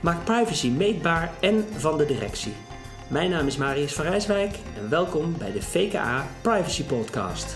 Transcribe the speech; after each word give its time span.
Maak 0.00 0.24
privacy 0.24 0.68
meetbaar 0.68 1.32
en 1.40 1.64
van 1.76 1.98
de 1.98 2.06
directie. 2.06 2.52
Mijn 3.08 3.30
naam 3.30 3.46
is 3.46 3.56
Marius 3.56 3.92
van 3.92 4.04
Rijswijk 4.04 4.58
en 4.76 4.88
welkom 4.88 5.34
bij 5.38 5.52
de 5.52 5.62
VKA 5.62 6.26
Privacy 6.40 6.84
Podcast. 6.84 7.54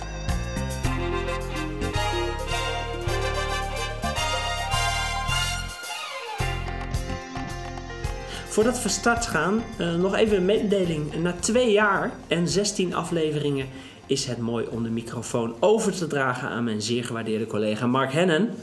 Voordat 8.48 8.82
we 8.82 8.88
start 8.88 9.26
gaan, 9.26 9.62
uh, 9.78 9.94
nog 9.94 10.14
even 10.14 10.36
een 10.36 10.44
mededeling. 10.44 11.14
Na 11.14 11.32
twee 11.40 11.72
jaar 11.72 12.12
en 12.28 12.48
16 12.48 12.94
afleveringen 12.94 13.66
is 14.06 14.26
het 14.26 14.38
mooi 14.38 14.66
om 14.66 14.82
de 14.82 14.90
microfoon 14.90 15.54
over 15.60 15.92
te 15.92 16.06
dragen 16.06 16.48
aan 16.48 16.64
mijn 16.64 16.82
zeer 16.82 17.04
gewaardeerde 17.04 17.46
collega 17.46 17.86
Mark 17.86 18.12
Hennen. 18.12 18.54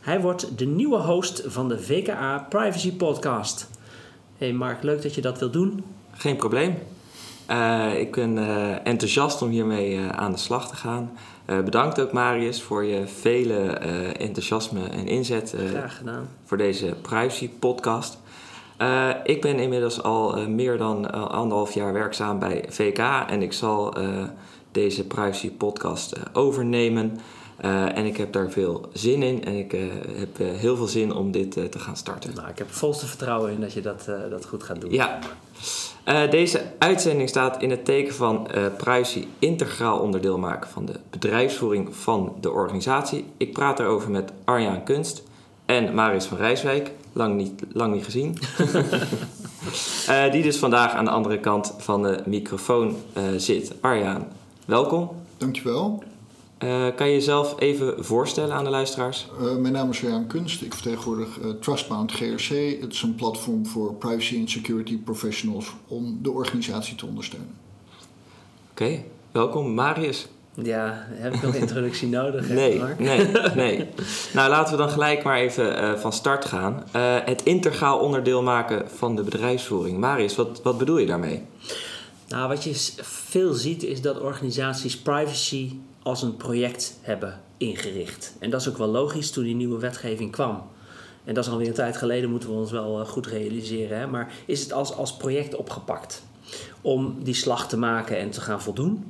Hij 0.00 0.20
wordt 0.20 0.58
de 0.58 0.66
nieuwe 0.66 0.98
host 0.98 1.42
van 1.46 1.68
de 1.68 1.78
VKA 1.78 2.46
Privacy 2.48 2.92
Podcast. 2.96 3.70
Hey 4.38 4.52
Mark, 4.52 4.82
leuk 4.82 5.02
dat 5.02 5.14
je 5.14 5.20
dat 5.20 5.38
wilt 5.38 5.52
doen. 5.52 5.84
Geen 6.12 6.36
probleem. 6.36 6.78
Uh, 7.50 8.00
ik 8.00 8.12
ben 8.12 8.36
uh, 8.36 8.86
enthousiast 8.86 9.42
om 9.42 9.48
hiermee 9.48 9.94
uh, 9.94 10.08
aan 10.08 10.32
de 10.32 10.38
slag 10.38 10.68
te 10.68 10.76
gaan. 10.76 11.10
bedankt 11.44 12.00
ook 12.00 12.12
Marius 12.12 12.62
voor 12.62 12.84
je 12.84 13.06
vele 13.06 13.62
enthousiasme 14.18 14.88
en 14.88 15.06
inzet 15.06 15.54
Graag 15.70 15.96
gedaan. 15.96 16.28
voor 16.44 16.56
deze 16.56 16.94
privacy 17.02 17.50
podcast. 17.58 18.18
ik 19.24 19.40
ben 19.40 19.58
inmiddels 19.58 20.02
al 20.02 20.48
meer 20.48 20.78
dan 20.78 21.12
anderhalf 21.30 21.74
jaar 21.74 21.92
werkzaam 21.92 22.38
bij 22.38 22.64
VK 22.68 22.98
en 23.28 23.42
ik 23.42 23.52
zal 23.52 23.94
deze 24.72 25.06
privacy 25.06 25.50
podcast 25.50 26.16
overnemen. 26.32 27.18
Uh, 27.64 27.96
en 27.96 28.04
ik 28.06 28.16
heb 28.16 28.32
daar 28.32 28.50
veel 28.50 28.88
zin 28.92 29.22
in 29.22 29.44
en 29.44 29.54
ik 29.54 29.72
uh, 29.72 29.80
heb 30.14 30.38
uh, 30.38 30.50
heel 30.50 30.76
veel 30.76 30.86
zin 30.86 31.12
om 31.14 31.30
dit 31.30 31.52
te 31.52 31.78
gaan 31.78 31.96
starten. 31.96 32.34
Nou, 32.34 32.48
ik 32.48 32.58
heb 32.58 32.72
volste 32.72 33.06
vertrouwen 33.06 33.52
in 33.52 33.60
dat 33.60 33.72
je 33.72 33.80
dat, 33.80 34.10
dat 34.30 34.46
goed 34.46 34.62
gaat 34.62 34.80
doen. 34.80 34.92
Ja. 34.92 35.18
deze 36.30 36.62
uitzending 36.78 37.28
staat 37.28 37.62
in 37.62 37.70
het 37.70 37.84
teken 37.84 38.14
van 38.14 38.48
privacy 38.76 39.26
integraal 39.38 39.98
onderdeel 39.98 40.38
maken 40.38 40.70
van 40.70 40.86
de 40.86 40.94
bedrijfsvoering 41.10 41.96
van 41.96 42.36
de 42.40 42.50
organisatie. 42.50 43.24
Ik 43.36 43.52
praat 43.52 43.76
daarover 43.76 44.10
met 44.10 44.32
Arjaan 44.44 44.84
Kunst 44.84 45.22
en 45.64 45.94
Marius 45.94 46.24
van 46.24 46.36
Rijswijk. 46.36 46.90
Lang 47.12 47.36
niet, 47.36 47.62
lang 47.72 47.94
niet 47.94 48.04
gezien. 48.04 48.38
die 50.32 50.42
dus 50.42 50.56
vandaag 50.56 50.92
aan 50.92 51.04
de 51.04 51.10
andere 51.10 51.38
kant 51.38 51.74
van 51.78 52.02
de 52.02 52.22
microfoon 52.26 52.96
zit. 53.36 53.72
Arjaan, 53.80 54.28
welkom. 54.64 55.10
Dankjewel. 55.36 56.02
Uh, 56.64 56.86
kan 56.96 57.06
je 57.06 57.12
jezelf 57.12 57.60
even 57.60 58.04
voorstellen 58.04 58.54
aan 58.54 58.64
de 58.64 58.70
luisteraars? 58.70 59.26
Uh, 59.40 59.56
mijn 59.56 59.72
naam 59.72 59.90
is 59.90 60.00
Jan 60.00 60.26
Kunst. 60.26 60.62
Ik 60.62 60.74
vertegenwoordig 60.74 61.38
uh, 61.38 61.50
Trustbound 61.50 62.12
GRC. 62.12 62.80
Het 62.80 62.92
is 62.92 63.02
een 63.02 63.14
platform 63.14 63.66
voor 63.66 63.94
privacy 63.94 64.36
en 64.36 64.48
security 64.48 64.98
professionals 64.98 65.72
om 65.86 66.18
de 66.22 66.30
organisatie 66.30 66.94
te 66.94 67.06
ondersteunen. 67.06 67.54
Oké, 68.70 68.82
okay. 68.82 69.04
welkom 69.32 69.74
Marius. 69.74 70.28
Ja, 70.54 71.06
heb 71.08 71.34
ik 71.34 71.42
nog 71.42 71.54
een 71.54 71.60
introductie 71.68 72.08
nodig? 72.08 72.48
nee, 72.48 72.80
nee, 72.98 73.26
nee. 73.54 73.86
Nou, 74.32 74.50
laten 74.50 74.72
we 74.72 74.78
dan 74.78 74.90
gelijk 74.90 75.22
maar 75.22 75.38
even 75.38 76.00
van 76.00 76.12
start 76.12 76.44
gaan. 76.44 76.84
het 77.24 77.42
integraal 77.42 77.98
onderdeel 77.98 78.42
maken 78.42 78.90
van 78.90 79.16
de 79.16 79.22
bedrijfsvoering. 79.22 79.98
Marius, 79.98 80.36
wat, 80.36 80.60
wat 80.62 80.78
bedoel 80.78 80.98
je 80.98 81.06
daarmee? 81.06 81.42
Nou, 82.28 82.48
wat 82.48 82.64
je 82.64 82.92
veel 83.02 83.52
ziet 83.52 83.82
is 83.82 84.00
dat 84.00 84.20
organisaties 84.20 84.98
privacy 84.98 85.72
als 86.02 86.22
een 86.22 86.36
project 86.36 86.98
hebben 87.00 87.40
ingericht. 87.56 88.36
En 88.38 88.50
dat 88.50 88.60
is 88.60 88.68
ook 88.68 88.78
wel 88.78 88.88
logisch 88.88 89.30
toen 89.30 89.44
die 89.44 89.54
nieuwe 89.54 89.78
wetgeving 89.78 90.30
kwam. 90.30 90.62
En 91.24 91.34
dat 91.34 91.44
is 91.44 91.50
alweer 91.50 91.68
een 91.68 91.74
tijd 91.74 91.96
geleden, 91.96 92.30
moeten 92.30 92.48
we 92.48 92.54
ons 92.54 92.70
wel 92.70 93.00
eh, 93.00 93.06
goed 93.06 93.26
realiseren. 93.26 93.98
Hè? 93.98 94.06
Maar 94.06 94.32
is 94.46 94.62
het 94.62 94.72
als, 94.72 94.94
als 94.94 95.16
project 95.16 95.54
opgepakt 95.54 96.22
om 96.80 97.16
die 97.22 97.34
slag 97.34 97.68
te 97.68 97.76
maken 97.76 98.18
en 98.18 98.30
te 98.30 98.40
gaan 98.40 98.62
voldoen? 98.62 99.04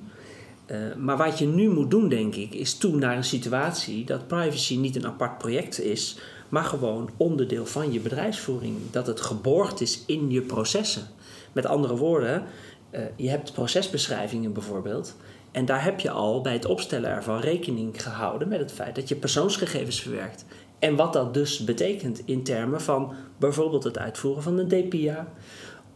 Uh, 0.66 0.94
maar 0.96 1.16
wat 1.16 1.38
je 1.38 1.46
nu 1.46 1.68
moet 1.68 1.90
doen, 1.90 2.08
denk 2.08 2.34
ik, 2.34 2.54
is 2.54 2.74
toe 2.74 2.96
naar 2.96 3.16
een 3.16 3.24
situatie 3.24 4.04
dat 4.04 4.26
privacy 4.26 4.76
niet 4.76 4.96
een 4.96 5.06
apart 5.06 5.38
project 5.38 5.80
is, 5.80 6.18
maar 6.48 6.64
gewoon 6.64 7.10
onderdeel 7.16 7.66
van 7.66 7.92
je 7.92 8.00
bedrijfsvoering. 8.00 8.76
Dat 8.90 9.06
het 9.06 9.20
geborgd 9.20 9.80
is 9.80 10.02
in 10.06 10.30
je 10.30 10.40
processen. 10.40 11.08
Met 11.52 11.66
andere 11.66 11.96
woorden, 11.96 12.44
uh, 12.90 13.00
je 13.16 13.28
hebt 13.28 13.52
procesbeschrijvingen 13.52 14.52
bijvoorbeeld. 14.52 15.16
En 15.50 15.64
daar 15.64 15.84
heb 15.84 16.00
je 16.00 16.10
al 16.10 16.40
bij 16.40 16.52
het 16.52 16.64
opstellen 16.64 17.10
ervan 17.10 17.40
rekening 17.40 18.02
gehouden 18.02 18.48
met 18.48 18.58
het 18.58 18.72
feit 18.72 18.94
dat 18.94 19.08
je 19.08 19.16
persoonsgegevens 19.16 20.00
verwerkt. 20.00 20.44
En 20.78 20.96
wat 20.96 21.12
dat 21.12 21.34
dus 21.34 21.64
betekent 21.64 22.22
in 22.24 22.42
termen 22.42 22.80
van 22.80 23.12
bijvoorbeeld 23.36 23.84
het 23.84 23.98
uitvoeren 23.98 24.42
van 24.42 24.58
een 24.58 24.68
DPA. 24.68 25.26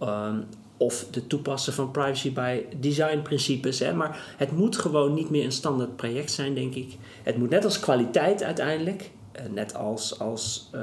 Um, 0.02 0.46
of 0.76 1.06
het 1.10 1.28
toepassen 1.28 1.72
van 1.72 1.90
privacy 1.90 2.32
by 2.32 2.62
design 2.80 3.22
principes. 3.22 3.78
Hè. 3.78 3.94
Maar 3.94 4.34
het 4.36 4.52
moet 4.52 4.76
gewoon 4.76 5.14
niet 5.14 5.30
meer 5.30 5.44
een 5.44 5.52
standaard 5.52 5.96
project 5.96 6.30
zijn, 6.30 6.54
denk 6.54 6.74
ik. 6.74 6.96
Het 7.22 7.36
moet 7.36 7.50
net 7.50 7.64
als 7.64 7.80
kwaliteit 7.80 8.42
uiteindelijk, 8.42 9.10
eh, 9.32 9.44
net 9.52 9.74
als, 9.74 10.18
als 10.18 10.70
uh, 10.74 10.80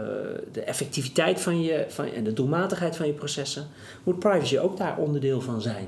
de 0.51 0.61
effectiviteit 0.61 1.41
van 1.41 1.61
je, 1.61 1.85
van, 1.87 2.05
en 2.05 2.23
de 2.23 2.33
doelmatigheid 2.33 2.95
van 2.95 3.07
je 3.07 3.13
processen, 3.13 3.67
moet 4.03 4.19
privacy 4.19 4.57
ook 4.57 4.77
daar 4.77 4.97
onderdeel 4.97 5.41
van 5.41 5.61
zijn. 5.61 5.87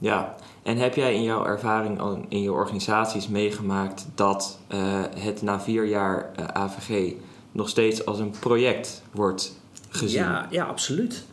Ja, 0.00 0.34
en 0.62 0.76
heb 0.76 0.94
jij 0.94 1.14
in 1.14 1.22
jouw 1.22 1.44
ervaring 1.44 2.24
in 2.28 2.42
je 2.42 2.52
organisaties 2.52 3.28
meegemaakt 3.28 4.06
dat 4.14 4.58
uh, 4.68 4.78
het 5.16 5.42
na 5.42 5.60
vier 5.60 5.84
jaar 5.84 6.30
uh, 6.38 6.46
AVG 6.46 7.12
nog 7.52 7.68
steeds 7.68 8.06
als 8.06 8.18
een 8.18 8.34
project 8.40 9.02
wordt 9.10 9.60
gezien? 9.88 10.20
Ja, 10.20 10.46
ja 10.50 10.64
absoluut. 10.64 11.24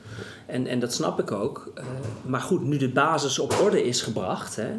En, 0.46 0.68
en 0.68 0.80
dat 0.80 0.94
snap 0.94 1.20
ik 1.20 1.32
ook. 1.32 1.72
Uh, 1.78 1.84
maar 2.26 2.42
goed, 2.42 2.64
nu 2.64 2.78
de 2.78 2.90
basis 2.90 3.40
op 3.40 3.60
orde 3.64 3.84
is 3.84 4.02
gebracht, 4.02 4.56
hè, 4.56 4.70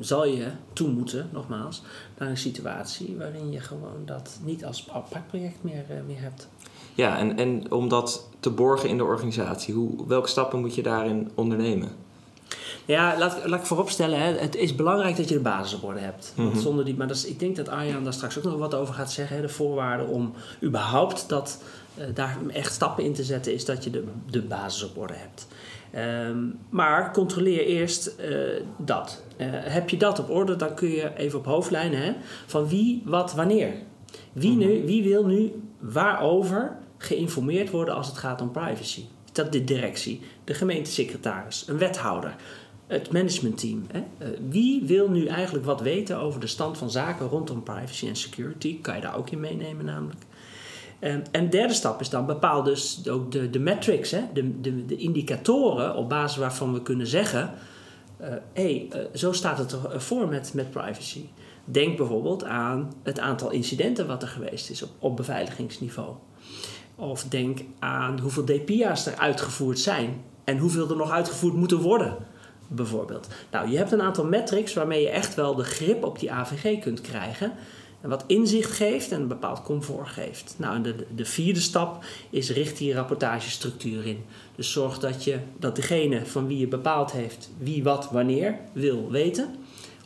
zal 0.00 0.26
je 0.26 0.46
toe 0.72 0.88
moeten, 0.88 1.28
nogmaals, 1.32 1.82
naar 2.18 2.28
een 2.28 2.36
situatie 2.36 3.16
waarin 3.18 3.52
je 3.52 3.60
gewoon 3.60 4.02
dat 4.04 4.38
niet 4.44 4.64
als 4.64 4.88
apart 4.92 5.26
project 5.26 5.62
meer, 5.62 5.84
meer 6.06 6.20
hebt. 6.20 6.48
Ja, 6.94 7.18
en, 7.18 7.38
en 7.38 7.72
om 7.72 7.88
dat 7.88 8.28
te 8.40 8.50
borgen 8.50 8.88
in 8.88 8.96
de 8.96 9.04
organisatie, 9.04 9.74
hoe, 9.74 10.06
welke 10.06 10.28
stappen 10.28 10.60
moet 10.60 10.74
je 10.74 10.82
daarin 10.82 11.30
ondernemen? 11.34 11.88
Ja, 12.88 13.18
laat, 13.18 13.46
laat 13.46 13.60
ik 13.60 13.66
vooropstellen, 13.66 14.20
hè, 14.20 14.32
het 14.38 14.56
is 14.56 14.74
belangrijk 14.74 15.16
dat 15.16 15.28
je 15.28 15.34
de 15.34 15.40
basis 15.40 15.74
op 15.74 15.84
orde 15.84 16.00
hebt. 16.00 16.32
Want 16.36 16.52
mhm. 16.52 16.60
zonder 16.62 16.84
die, 16.84 16.96
maar 16.96 17.06
dat 17.06 17.16
is, 17.16 17.26
ik 17.26 17.38
denk 17.38 17.56
dat 17.56 17.68
Arjan 17.68 18.04
daar 18.04 18.12
straks 18.12 18.38
ook 18.38 18.44
nog 18.44 18.58
wat 18.58 18.74
over 18.74 18.94
gaat 18.94 19.12
zeggen. 19.12 19.36
Hè, 19.36 19.42
de 19.42 19.48
voorwaarden 19.48 20.08
om 20.08 20.34
überhaupt 20.62 21.28
dat, 21.28 21.62
uh, 21.98 22.04
daar 22.14 22.36
echt 22.52 22.72
stappen 22.72 23.04
in 23.04 23.14
te 23.14 23.24
zetten, 23.24 23.54
is 23.54 23.64
dat 23.64 23.84
je 23.84 23.90
de, 23.90 24.04
de 24.30 24.42
basis 24.42 24.84
op 24.84 24.98
orde 24.98 25.14
hebt. 25.14 25.46
Um, 26.28 26.58
maar 26.70 27.12
controleer 27.12 27.66
eerst 27.66 28.14
uh, 28.20 28.62
dat. 28.76 29.22
Uh, 29.36 29.46
heb 29.50 29.90
je 29.90 29.96
dat 29.96 30.18
op 30.18 30.30
orde, 30.30 30.56
dan 30.56 30.74
kun 30.74 30.88
je 30.88 31.16
even 31.16 31.38
op 31.38 31.44
hoofdlijnen 31.44 32.02
hè, 32.02 32.12
van 32.46 32.68
wie, 32.68 33.02
wat, 33.04 33.34
wanneer. 33.34 33.72
Wie, 34.32 34.56
mhm. 34.56 34.58
nu, 34.58 34.82
wie 34.86 35.02
wil 35.02 35.26
nu 35.26 35.62
waarover 35.78 36.76
geïnformeerd 36.98 37.70
worden 37.70 37.94
als 37.94 38.06
het 38.06 38.18
gaat 38.18 38.40
om 38.40 38.50
privacy? 38.50 39.04
Dat 39.32 39.52
de 39.52 39.64
directie, 39.64 40.20
de 40.44 40.54
gemeentesecretaris, 40.54 41.64
een 41.66 41.78
wethouder, 41.78 42.34
het 42.88 43.12
managementteam. 43.12 43.86
Uh, 43.92 44.28
wie 44.48 44.82
wil 44.84 45.10
nu 45.10 45.26
eigenlijk 45.26 45.64
wat 45.64 45.80
weten 45.80 46.18
over 46.18 46.40
de 46.40 46.46
stand 46.46 46.78
van 46.78 46.90
zaken 46.90 47.26
rondom 47.26 47.62
privacy 47.62 48.08
en 48.08 48.16
security? 48.16 48.80
Kan 48.80 48.94
je 48.94 49.00
daar 49.00 49.16
ook 49.16 49.30
in 49.30 49.40
meenemen 49.40 49.84
namelijk. 49.84 50.20
Um, 51.00 51.22
en 51.30 51.44
de 51.44 51.48
derde 51.48 51.74
stap 51.74 52.00
is 52.00 52.08
dan 52.08 52.26
bepaal 52.26 52.62
dus 52.62 53.08
ook 53.08 53.32
de, 53.32 53.50
de 53.50 53.58
metrics, 53.58 54.10
hè? 54.10 54.20
De, 54.32 54.60
de, 54.60 54.86
de 54.86 54.96
indicatoren 54.96 55.94
op 55.94 56.08
basis 56.08 56.36
waarvan 56.36 56.72
we 56.72 56.82
kunnen 56.82 57.06
zeggen... 57.06 57.52
uh, 58.20 58.26
hey, 58.52 58.88
uh, 58.94 59.00
zo 59.14 59.32
staat 59.32 59.58
het 59.58 59.76
ervoor 59.92 60.28
met, 60.28 60.54
met 60.54 60.70
privacy. 60.70 61.24
Denk 61.64 61.96
bijvoorbeeld 61.96 62.44
aan 62.44 62.92
het 63.02 63.18
aantal 63.18 63.50
incidenten 63.50 64.06
wat 64.06 64.22
er 64.22 64.28
geweest 64.28 64.70
is 64.70 64.82
op, 64.82 64.90
op 64.98 65.16
beveiligingsniveau. 65.16 66.14
Of 66.94 67.24
denk 67.24 67.58
aan 67.78 68.20
hoeveel 68.20 68.44
DPIA's 68.44 69.06
er 69.06 69.16
uitgevoerd 69.16 69.78
zijn 69.78 70.20
en 70.44 70.58
hoeveel 70.58 70.90
er 70.90 70.96
nog 70.96 71.10
uitgevoerd 71.10 71.54
moeten 71.54 71.78
worden 71.78 72.16
bijvoorbeeld. 72.68 73.28
Nou, 73.50 73.70
je 73.70 73.76
hebt 73.76 73.92
een 73.92 74.02
aantal 74.02 74.24
metrics 74.24 74.74
waarmee 74.74 75.02
je 75.02 75.08
echt 75.08 75.34
wel 75.34 75.54
de 75.54 75.64
grip 75.64 76.04
op 76.04 76.18
die 76.18 76.32
AVG 76.32 76.80
kunt 76.80 77.00
krijgen. 77.00 77.52
En 78.00 78.08
wat 78.08 78.24
inzicht 78.26 78.70
geeft 78.70 79.12
en 79.12 79.20
een 79.20 79.28
bepaald 79.28 79.62
comfort 79.62 80.08
geeft. 80.08 80.54
Nou, 80.56 80.82
de, 80.82 80.94
de 81.14 81.24
vierde 81.24 81.60
stap 81.60 82.04
is 82.30 82.50
richt 82.50 82.78
die 82.78 82.94
rapportagestructuur 82.94 84.06
in. 84.06 84.24
Dus 84.54 84.72
zorg 84.72 84.98
dat, 84.98 85.24
je, 85.24 85.38
dat 85.56 85.76
degene 85.76 86.26
van 86.26 86.46
wie 86.46 86.58
je 86.58 86.68
bepaald 86.68 87.12
heeft 87.12 87.50
wie 87.58 87.82
wat 87.82 88.10
wanneer 88.10 88.58
wil 88.72 89.10
weten. 89.10 89.54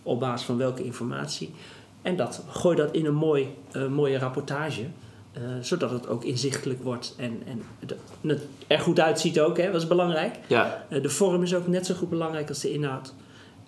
Op 0.02 0.20
basis 0.20 0.46
van 0.46 0.56
welke 0.56 0.84
informatie. 0.84 1.50
En 2.02 2.16
dat, 2.16 2.44
gooi 2.48 2.76
dat 2.76 2.94
in 2.94 3.06
een 3.06 3.14
mooi, 3.14 3.54
uh, 3.72 3.88
mooie 3.88 4.18
rapportage. 4.18 4.86
Uh, 5.36 5.42
zodat 5.60 5.90
het 5.90 6.08
ook 6.08 6.24
inzichtelijk 6.24 6.82
wordt 6.82 7.14
en, 7.16 7.42
en 7.46 7.62
het 7.78 7.94
er 8.66 8.78
goed 8.78 9.00
uitziet 9.00 9.40
ook, 9.40 9.56
hè, 9.56 9.72
dat 9.72 9.80
is 9.82 9.88
belangrijk. 9.88 10.38
Ja. 10.46 10.84
Uh, 10.90 11.02
de 11.02 11.10
vorm 11.10 11.42
is 11.42 11.54
ook 11.54 11.66
net 11.66 11.86
zo 11.86 11.94
goed 11.94 12.08
belangrijk 12.08 12.48
als 12.48 12.60
de 12.60 12.72
inhoud. 12.72 13.14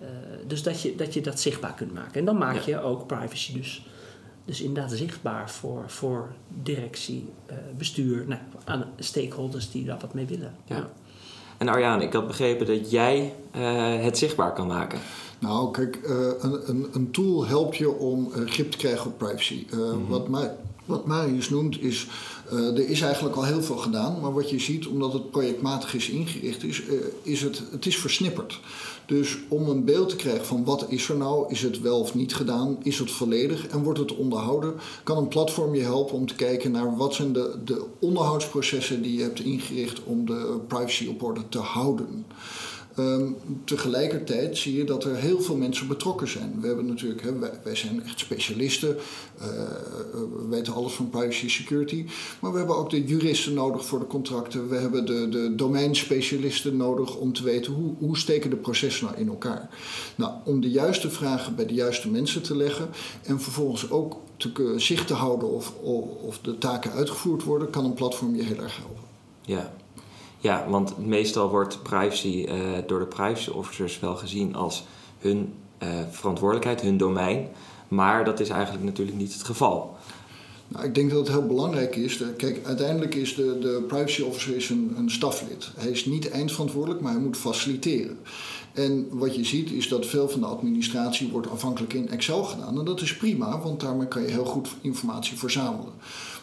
Uh, 0.01 0.07
dus 0.47 0.63
dat 0.63 0.81
je, 0.81 0.95
dat 0.95 1.13
je 1.13 1.21
dat 1.21 1.39
zichtbaar 1.39 1.73
kunt 1.73 1.93
maken. 1.93 2.13
En 2.13 2.25
dan 2.25 2.37
maak 2.37 2.55
ja. 2.55 2.61
je 2.65 2.81
ook 2.81 3.07
privacy 3.07 3.53
dus 3.53 3.85
dus 4.45 4.61
inderdaad 4.61 4.91
zichtbaar 4.91 5.49
voor, 5.49 5.83
voor 5.87 6.27
directie, 6.47 7.29
uh, 7.51 7.55
bestuur, 7.77 8.23
nou, 8.27 8.41
aan 8.63 8.85
stakeholders 8.99 9.71
die 9.71 9.85
daar 9.85 9.97
wat 10.01 10.13
mee 10.13 10.25
willen. 10.25 10.55
Ja. 10.65 10.89
En 11.57 11.67
Arjaan, 11.67 12.01
ik 12.01 12.13
had 12.13 12.27
begrepen 12.27 12.65
dat 12.65 12.91
jij 12.91 13.33
uh, 13.55 14.03
het 14.03 14.17
zichtbaar 14.17 14.53
kan 14.53 14.67
maken. 14.67 14.99
Nou, 15.39 15.71
kijk, 15.71 15.99
uh, 16.03 16.09
een, 16.39 16.69
een, 16.69 16.87
een, 16.93 17.11
tool 17.11 17.45
helpt 17.45 17.77
je 17.77 17.91
om 17.91 18.31
grip 18.31 18.71
te 18.71 18.77
krijgen 18.77 19.05
op 19.05 19.17
privacy. 19.17 19.65
Mm 19.71 19.79
-hmm. 19.79 20.07
Wat 20.07 20.27
mij 20.27 20.55
wat 20.85 21.05
Marius 21.05 21.49
noemt 21.49 21.81
is, 21.81 22.07
uh, 22.53 22.77
er 22.77 22.89
is 22.89 23.01
eigenlijk 23.01 23.35
al 23.35 23.43
heel 23.43 23.63
veel 23.63 23.77
gedaan, 23.77 24.19
maar 24.21 24.33
wat 24.33 24.49
je 24.49 24.59
ziet, 24.59 24.87
omdat 24.87 25.13
het 25.13 25.31
projectmatig 25.31 25.93
is 25.93 26.09
ingericht, 26.09 26.63
is, 26.63 26.81
uh, 26.81 26.93
is 27.21 27.41
het, 27.41 27.61
het 27.71 27.85
is 27.85 27.97
versnipperd. 27.97 28.59
Dus 29.05 29.37
om 29.47 29.69
een 29.69 29.83
beeld 29.83 30.09
te 30.09 30.15
krijgen 30.15 30.45
van 30.45 30.63
wat 30.63 30.85
is 30.87 31.09
er 31.09 31.17
nou, 31.17 31.45
is 31.49 31.61
het 31.61 31.81
wel 31.81 31.99
of 31.99 32.15
niet 32.15 32.35
gedaan, 32.35 32.77
is 32.83 32.99
het 32.99 33.11
volledig 33.11 33.67
en 33.67 33.83
wordt 33.83 33.99
het 33.99 34.15
onderhouden, 34.15 34.73
kan 35.03 35.17
een 35.17 35.27
platform 35.27 35.75
je 35.75 35.81
helpen 35.81 36.15
om 36.15 36.27
te 36.27 36.35
kijken 36.35 36.71
naar 36.71 36.97
wat 36.97 37.13
zijn 37.13 37.33
de, 37.33 37.57
de 37.65 37.85
onderhoudsprocessen 37.99 39.01
die 39.01 39.17
je 39.17 39.23
hebt 39.23 39.39
ingericht 39.39 40.03
om 40.03 40.25
de 40.25 40.59
privacy 40.67 41.07
op 41.07 41.23
orde 41.23 41.49
te 41.49 41.59
houden. 41.59 42.25
Um, 42.99 43.37
tegelijkertijd 43.63 44.57
zie 44.57 44.77
je 44.77 44.83
dat 44.83 45.03
er 45.03 45.15
heel 45.15 45.41
veel 45.41 45.55
mensen 45.55 45.87
betrokken 45.87 46.27
zijn. 46.27 46.57
We 46.61 46.67
hebben 46.67 46.85
natuurlijk, 46.85 47.23
wij, 47.63 47.75
zijn 47.75 48.03
echt 48.03 48.19
specialisten, 48.19 48.97
uh, 49.41 49.45
we 50.11 50.45
weten 50.49 50.73
alles 50.73 50.93
van 50.93 51.09
privacy 51.09 51.49
security, 51.49 52.05
maar 52.39 52.51
we 52.51 52.57
hebben 52.57 52.77
ook 52.77 52.89
de 52.89 53.03
juristen 53.03 53.53
nodig 53.53 53.85
voor 53.85 53.99
de 53.99 54.07
contracten. 54.07 54.69
We 54.69 54.75
hebben 54.75 55.05
de, 55.05 55.29
de 55.29 55.55
domeinspecialisten 55.55 56.77
nodig 56.77 57.15
om 57.15 57.33
te 57.33 57.43
weten 57.43 57.73
hoe, 57.73 57.93
hoe 57.99 58.17
steken 58.17 58.49
de 58.49 58.55
processen 58.55 59.05
nou 59.05 59.17
in 59.17 59.27
elkaar. 59.27 59.69
Nou, 60.15 60.33
om 60.43 60.61
de 60.61 60.69
juiste 60.69 61.09
vragen 61.09 61.55
bij 61.55 61.65
de 61.65 61.73
juiste 61.73 62.09
mensen 62.09 62.41
te 62.41 62.55
leggen 62.55 62.89
en 63.23 63.41
vervolgens 63.41 63.91
ook 63.91 64.17
te, 64.37 64.73
zicht 64.77 65.07
te 65.07 65.13
houden 65.13 65.49
of, 65.49 65.73
of, 65.81 66.05
of 66.21 66.39
de 66.39 66.57
taken 66.57 66.91
uitgevoerd 66.91 67.43
worden, 67.43 67.69
kan 67.69 67.85
een 67.85 67.93
platform 67.93 68.35
je 68.35 68.43
heel 68.43 68.61
erg 68.61 68.77
helpen. 68.77 69.03
Ja, 69.41 69.73
ja, 70.45 70.65
want 70.69 70.97
meestal 71.05 71.49
wordt 71.49 71.83
privacy 71.83 72.45
uh, 72.47 72.53
door 72.87 72.99
de 72.99 73.05
privacy 73.05 73.49
officers 73.49 73.99
wel 73.99 74.15
gezien 74.15 74.55
als 74.55 74.85
hun 75.19 75.53
uh, 75.83 75.89
verantwoordelijkheid, 76.09 76.81
hun 76.81 76.97
domein. 76.97 77.47
Maar 77.87 78.25
dat 78.25 78.39
is 78.39 78.49
eigenlijk 78.49 78.83
natuurlijk 78.83 79.17
niet 79.17 79.33
het 79.33 79.43
geval. 79.43 79.97
Nou, 80.67 80.85
ik 80.85 80.95
denk 80.95 81.09
dat 81.09 81.19
het 81.19 81.27
heel 81.27 81.47
belangrijk 81.47 81.95
is. 81.95 82.23
Kijk, 82.37 82.65
uiteindelijk 82.65 83.15
is 83.15 83.35
de, 83.35 83.59
de 83.59 83.83
privacy 83.87 84.21
officer 84.21 84.55
is 84.55 84.69
een, 84.69 84.93
een 84.97 85.11
staflid. 85.11 85.71
Hij 85.75 85.91
is 85.91 86.05
niet 86.05 86.29
eindverantwoordelijk, 86.29 87.01
maar 87.01 87.11
hij 87.11 87.21
moet 87.21 87.37
faciliteren. 87.37 88.17
En 88.73 89.07
wat 89.11 89.35
je 89.35 89.45
ziet 89.45 89.71
is 89.71 89.87
dat 89.87 90.05
veel 90.05 90.29
van 90.29 90.39
de 90.39 90.45
administratie 90.45 91.29
wordt 91.29 91.49
afhankelijk 91.49 91.93
in 91.93 92.09
Excel 92.09 92.43
gedaan. 92.43 92.79
En 92.79 92.85
dat 92.85 93.01
is 93.01 93.17
prima, 93.17 93.61
want 93.61 93.79
daarmee 93.79 94.07
kan 94.07 94.21
je 94.21 94.31
heel 94.31 94.45
goed 94.45 94.67
informatie 94.81 95.37
verzamelen. 95.37 95.93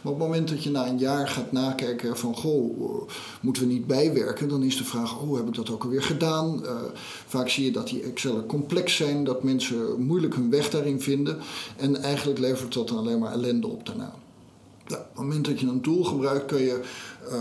Maar 0.02 0.12
op 0.12 0.18
het 0.18 0.28
moment 0.28 0.48
dat 0.48 0.62
je 0.62 0.70
na 0.70 0.86
een 0.86 0.98
jaar 0.98 1.28
gaat 1.28 1.52
nakijken 1.52 2.16
van 2.16 2.36
goh, 2.36 3.08
moeten 3.40 3.62
we 3.62 3.72
niet 3.72 3.86
bijwerken, 3.86 4.48
dan 4.48 4.62
is 4.62 4.76
de 4.76 4.84
vraag, 4.84 5.20
oh 5.20 5.36
heb 5.36 5.46
ik 5.48 5.54
dat 5.54 5.70
ook 5.70 5.82
alweer 5.82 6.02
gedaan? 6.02 6.60
Uh, 6.64 6.70
vaak 7.26 7.48
zie 7.48 7.64
je 7.64 7.72
dat 7.72 7.88
die 7.88 8.02
Excel 8.02 8.46
complex 8.46 8.96
zijn, 8.96 9.24
dat 9.24 9.42
mensen 9.42 10.02
moeilijk 10.02 10.34
hun 10.34 10.50
weg 10.50 10.70
daarin 10.70 11.00
vinden. 11.00 11.38
En 11.76 12.02
eigenlijk 12.02 12.38
levert 12.38 12.74
dat 12.74 12.90
alleen 12.90 13.18
maar 13.18 13.32
ellende 13.32 13.66
op 13.66 13.86
daarna. 13.86 14.14
Op 14.84 14.88
het 14.88 15.14
moment 15.14 15.44
dat 15.44 15.60
je 15.60 15.66
een 15.66 15.80
tool 15.80 16.04
gebruikt, 16.04 16.46
kun 16.46 16.62
je 16.62 16.80
uh, 17.30 17.36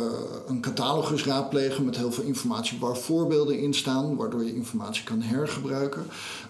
een 0.48 0.62
catalogus 0.62 1.26
raadplegen 1.26 1.86
met 1.86 1.98
heel 1.98 2.12
veel 2.12 2.24
informatie 2.24 2.80
waar 2.80 2.98
voorbeelden 2.98 3.60
in 3.60 3.74
staan, 3.74 4.16
waardoor 4.16 4.44
je 4.44 4.56
informatie 4.56 5.04
kan 5.04 5.22
hergebruiken. 5.22 6.06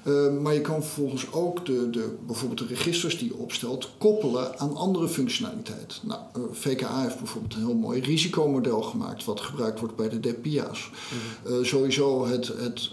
Uh, 0.05 0.39
maar 0.41 0.53
je 0.53 0.61
kan 0.61 0.83
vervolgens 0.83 1.31
ook 1.31 1.65
de, 1.65 1.89
de, 1.89 2.15
bijvoorbeeld 2.25 2.59
de 2.59 2.75
registers 2.75 3.17
die 3.17 3.27
je 3.27 3.37
opstelt 3.37 3.89
koppelen 3.97 4.59
aan 4.59 4.75
andere 4.75 5.07
functionaliteit. 5.07 5.99
Nou, 6.03 6.19
uh, 6.37 6.43
VKA 6.51 7.01
heeft 7.01 7.17
bijvoorbeeld 7.17 7.53
een 7.53 7.65
heel 7.65 7.75
mooi 7.75 8.01
risicomodel 8.01 8.81
gemaakt 8.81 9.25
wat 9.25 9.41
gebruikt 9.41 9.79
wordt 9.79 9.95
bij 9.95 10.09
de 10.09 10.19
DPIA's. 10.19 10.89
Mm. 11.45 11.65
sowieso 11.65 12.25
het, 12.25 12.47
het 12.47 12.91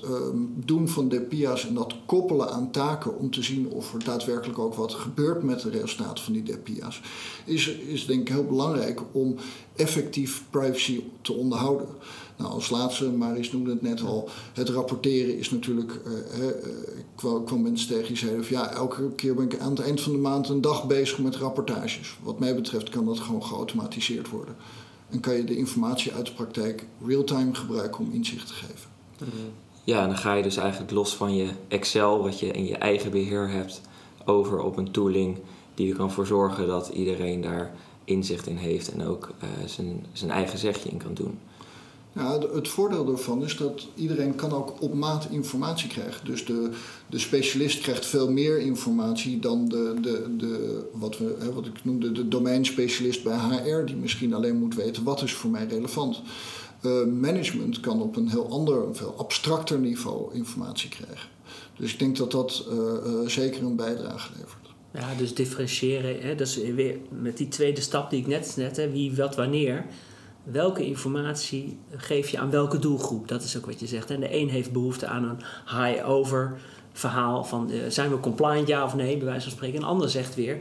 doen 0.54 0.88
van 0.88 1.08
DPIA's 1.08 1.66
en 1.66 1.74
dat 1.74 1.94
koppelen 2.06 2.50
aan 2.50 2.70
taken 2.70 3.18
om 3.18 3.30
te 3.30 3.42
zien 3.42 3.70
of 3.70 3.94
er 3.94 4.04
daadwerkelijk 4.04 4.58
ook 4.58 4.74
wat 4.74 4.94
gebeurt 4.94 5.42
met 5.42 5.60
de 5.60 5.70
resultaten 5.70 6.24
van 6.24 6.32
die 6.32 6.42
DPIA's, 6.42 7.00
is, 7.44 7.78
is 7.88 8.06
denk 8.06 8.20
ik 8.20 8.28
heel 8.28 8.44
belangrijk 8.44 9.00
om 9.12 9.34
effectief 9.76 10.44
privacy 10.50 11.02
te 11.22 11.32
onderhouden. 11.32 11.88
Nou, 12.36 12.50
als 12.50 12.70
laatste, 12.70 13.10
Maris 13.10 13.52
noemde 13.52 13.70
het 13.70 13.82
net 13.82 14.02
al, 14.02 14.28
het 14.52 14.68
rapporteren 14.68 15.38
is 15.38 15.50
natuurlijk. 15.50 16.00
Uh, 16.06 16.12
uh, 16.40 16.48
ik 16.96 17.04
kwam, 17.14 17.44
kwam 17.44 17.62
mensen 17.62 17.88
tegen 17.88 18.06
die 18.06 18.16
zeiden: 18.16 18.44
van, 18.44 18.56
ja, 18.56 18.70
elke 18.70 19.10
keer 19.14 19.34
ben 19.34 19.44
ik 19.44 19.58
aan 19.58 19.70
het 19.70 19.80
eind 19.80 20.00
van 20.00 20.12
de 20.12 20.18
maand 20.18 20.48
een 20.48 20.60
dag 20.60 20.86
bezig 20.86 21.18
met 21.18 21.36
rapportages. 21.36 22.16
Wat 22.22 22.38
mij 22.38 22.54
betreft 22.54 22.88
kan 22.88 23.04
dat 23.04 23.20
gewoon 23.20 23.44
geautomatiseerd 23.44 24.28
worden. 24.28 24.56
En 25.08 25.20
kan 25.20 25.34
je 25.34 25.44
de 25.44 25.56
informatie 25.56 26.12
uit 26.12 26.26
de 26.26 26.32
praktijk 26.32 26.86
real-time 27.06 27.54
gebruiken 27.54 28.00
om 28.00 28.12
inzicht 28.12 28.46
te 28.46 28.52
geven. 28.52 28.90
Ja, 29.84 30.02
en 30.02 30.08
dan 30.08 30.18
ga 30.18 30.34
je 30.34 30.42
dus 30.42 30.56
eigenlijk 30.56 30.90
los 30.90 31.16
van 31.16 31.36
je 31.36 31.48
Excel, 31.68 32.22
wat 32.22 32.40
je 32.40 32.46
in 32.46 32.66
je 32.66 32.76
eigen 32.76 33.10
beheer 33.10 33.50
hebt, 33.50 33.80
over 34.24 34.60
op 34.60 34.76
een 34.76 34.90
tooling 34.90 35.38
die 35.78 35.90
er 35.90 35.96
kan 35.96 36.12
voor 36.12 36.26
zorgen 36.26 36.66
dat 36.66 36.88
iedereen 36.88 37.40
daar 37.40 37.74
inzicht 38.04 38.46
in 38.46 38.56
heeft 38.56 38.92
en 38.92 39.06
ook 39.06 39.30
uh, 39.42 39.68
zijn, 39.68 40.06
zijn 40.12 40.30
eigen 40.30 40.58
zegje 40.58 40.88
in 40.88 40.98
kan 40.98 41.14
doen. 41.14 41.38
Ja, 42.12 42.38
het 42.52 42.68
voordeel 42.68 43.04
daarvan 43.04 43.44
is 43.44 43.56
dat 43.56 43.86
iedereen 43.94 44.34
kan 44.34 44.52
ook 44.52 44.82
op 44.82 44.94
maat 44.94 45.26
informatie 45.30 45.88
krijgen. 45.88 46.26
Dus 46.26 46.44
de, 46.44 46.70
de 47.06 47.18
specialist 47.18 47.80
krijgt 47.80 48.06
veel 48.06 48.30
meer 48.30 48.60
informatie 48.60 49.38
dan 49.38 49.68
de, 49.68 49.94
de, 50.00 50.36
de, 50.36 50.84
wat, 50.92 51.18
we, 51.18 51.36
hè, 51.38 51.52
wat 51.52 51.66
ik 51.66 51.84
noemde 51.84 52.12
de 52.12 52.28
domeinspecialist 52.28 53.24
bij 53.24 53.38
HR, 53.38 53.84
die 53.84 53.96
misschien 53.96 54.34
alleen 54.34 54.58
moet 54.58 54.74
weten 54.74 55.04
wat 55.04 55.22
is 55.22 55.32
voor 55.32 55.50
mij 55.50 55.66
relevant. 55.66 56.22
Uh, 56.82 57.04
management 57.04 57.80
kan 57.80 58.02
op 58.02 58.16
een 58.16 58.28
heel 58.28 58.50
ander, 58.50 58.96
veel 58.96 59.14
abstracter 59.18 59.78
niveau 59.78 60.34
informatie 60.34 60.88
krijgen. 60.88 61.28
Dus 61.76 61.92
ik 61.92 61.98
denk 61.98 62.16
dat 62.16 62.30
dat 62.30 62.66
uh, 62.72 63.28
zeker 63.28 63.62
een 63.62 63.76
bijdrage 63.76 64.30
levert. 64.36 64.68
Ja, 65.00 65.14
dus 65.14 65.34
differentiëren. 65.34 66.20
Hè, 66.20 66.34
dat 66.34 66.46
is 66.46 66.56
weer 66.56 66.96
met 67.08 67.36
die 67.36 67.48
tweede 67.48 67.80
stap 67.80 68.10
die 68.10 68.20
ik 68.20 68.26
net 68.26 68.54
net, 68.56 68.76
hè, 68.76 68.90
wie, 68.90 69.14
wat, 69.16 69.36
wanneer. 69.36 69.86
Welke 70.42 70.86
informatie 70.86 71.78
geef 71.96 72.28
je 72.28 72.38
aan 72.38 72.50
welke 72.50 72.78
doelgroep? 72.78 73.28
Dat 73.28 73.42
is 73.42 73.56
ook 73.56 73.66
wat 73.66 73.80
je 73.80 73.86
zegt. 73.86 74.10
En 74.10 74.20
de 74.20 74.34
een 74.34 74.48
heeft 74.48 74.72
behoefte 74.72 75.06
aan 75.06 75.24
een 75.24 75.38
high-over 75.66 76.58
verhaal 76.92 77.44
van 77.44 77.70
uh, 77.70 77.82
zijn 77.88 78.10
we 78.10 78.20
compliant 78.20 78.68
ja 78.68 78.84
of 78.84 78.94
nee, 78.94 79.16
bij 79.16 79.26
wijze 79.26 79.42
van 79.42 79.50
spreken. 79.50 79.78
Een 79.78 79.84
ander 79.84 80.10
zegt 80.10 80.34
weer, 80.34 80.58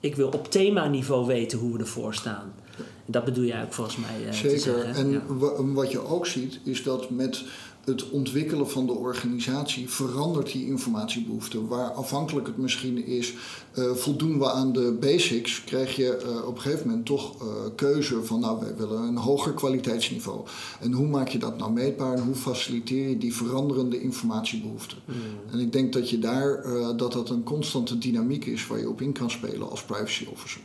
ik 0.00 0.16
wil 0.16 0.28
op 0.28 0.50
themaniveau 0.50 1.26
weten 1.26 1.58
hoe 1.58 1.72
we 1.72 1.78
ervoor 1.78 2.14
staan. 2.14 2.52
En 2.76 3.12
dat 3.12 3.24
bedoel 3.24 3.44
jij 3.44 3.62
ook 3.62 3.72
volgens 3.72 3.96
mij 3.96 4.26
uh, 4.26 4.32
Zeker. 4.32 4.58
zeggen. 4.58 4.94
En 4.94 5.10
ja. 5.10 5.72
wat 5.72 5.90
je 5.90 6.06
ook 6.06 6.26
ziet, 6.26 6.60
is 6.64 6.82
dat 6.82 7.10
met 7.10 7.44
het 7.84 8.10
ontwikkelen 8.10 8.70
van 8.70 8.86
de 8.86 8.92
organisatie 8.92 9.88
verandert 9.88 10.52
die 10.52 10.66
informatiebehoefte. 10.66 11.66
Waar 11.66 11.92
afhankelijk 11.92 12.46
het 12.46 12.56
misschien 12.56 13.06
is, 13.06 13.34
uh, 13.78 13.90
voldoen 13.94 14.38
we 14.38 14.50
aan 14.50 14.72
de 14.72 14.96
basics, 15.00 15.64
krijg 15.64 15.96
je 15.96 16.22
uh, 16.26 16.46
op 16.46 16.54
een 16.54 16.60
gegeven 16.60 16.88
moment 16.88 17.06
toch 17.06 17.42
uh, 17.42 17.48
keuze 17.76 18.24
van 18.24 18.40
nou 18.40 18.60
wij 18.60 18.76
willen 18.76 19.02
een 19.02 19.16
hoger 19.16 19.52
kwaliteitsniveau. 19.52 20.46
En 20.80 20.92
hoe 20.92 21.08
maak 21.08 21.28
je 21.28 21.38
dat 21.38 21.58
nou 21.58 21.72
meetbaar 21.72 22.16
en 22.16 22.22
hoe 22.22 22.34
faciliteer 22.34 23.08
je 23.08 23.18
die 23.18 23.34
veranderende 23.34 24.00
informatiebehoeften? 24.00 24.98
Mm. 25.04 25.14
En 25.52 25.58
ik 25.58 25.72
denk 25.72 25.92
dat 25.92 26.10
je 26.10 26.18
daar 26.18 26.62
dat 26.96 27.12
dat 27.12 27.30
een 27.30 27.42
constante 27.42 27.98
dynamiek 27.98 28.44
is 28.44 28.66
waar 28.66 28.78
je 28.78 28.88
op 28.88 29.00
in 29.00 29.12
kan 29.12 29.30
spelen 29.30 29.70
als 29.70 29.84
privacy 29.84 30.26
officer. 30.32 30.60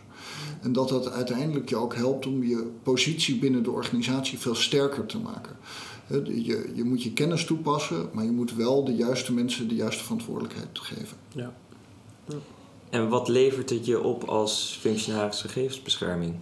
En 0.62 0.74
dat 0.74 0.89
dat 0.89 1.12
uiteindelijk 1.12 1.69
je 1.69 1.75
ook 1.75 1.95
helpt 1.95 2.25
om 2.25 2.43
je 2.43 2.72
positie 2.84 3.39
binnen 3.39 3.63
de 3.63 3.72
organisatie 3.72 4.39
veel 4.39 4.55
sterker 4.55 5.05
te 5.05 5.19
maken. 5.19 5.57
Je, 6.07 6.71
je 6.74 6.83
moet 6.83 7.03
je 7.03 7.13
kennis 7.13 7.45
toepassen, 7.45 8.09
maar 8.13 8.24
je 8.24 8.31
moet 8.31 8.55
wel 8.55 8.83
de 8.83 8.95
juiste 8.95 9.33
mensen 9.33 9.67
de 9.67 9.75
juiste 9.75 10.03
verantwoordelijkheid 10.03 10.67
geven. 10.74 11.17
Ja. 11.31 11.55
ja. 12.27 12.35
En 12.89 13.09
wat 13.09 13.27
levert 13.27 13.69
het 13.69 13.85
je 13.85 14.01
op 14.01 14.24
als 14.24 14.77
functionaris 14.81 15.41
gegevensbescherming? 15.41 16.33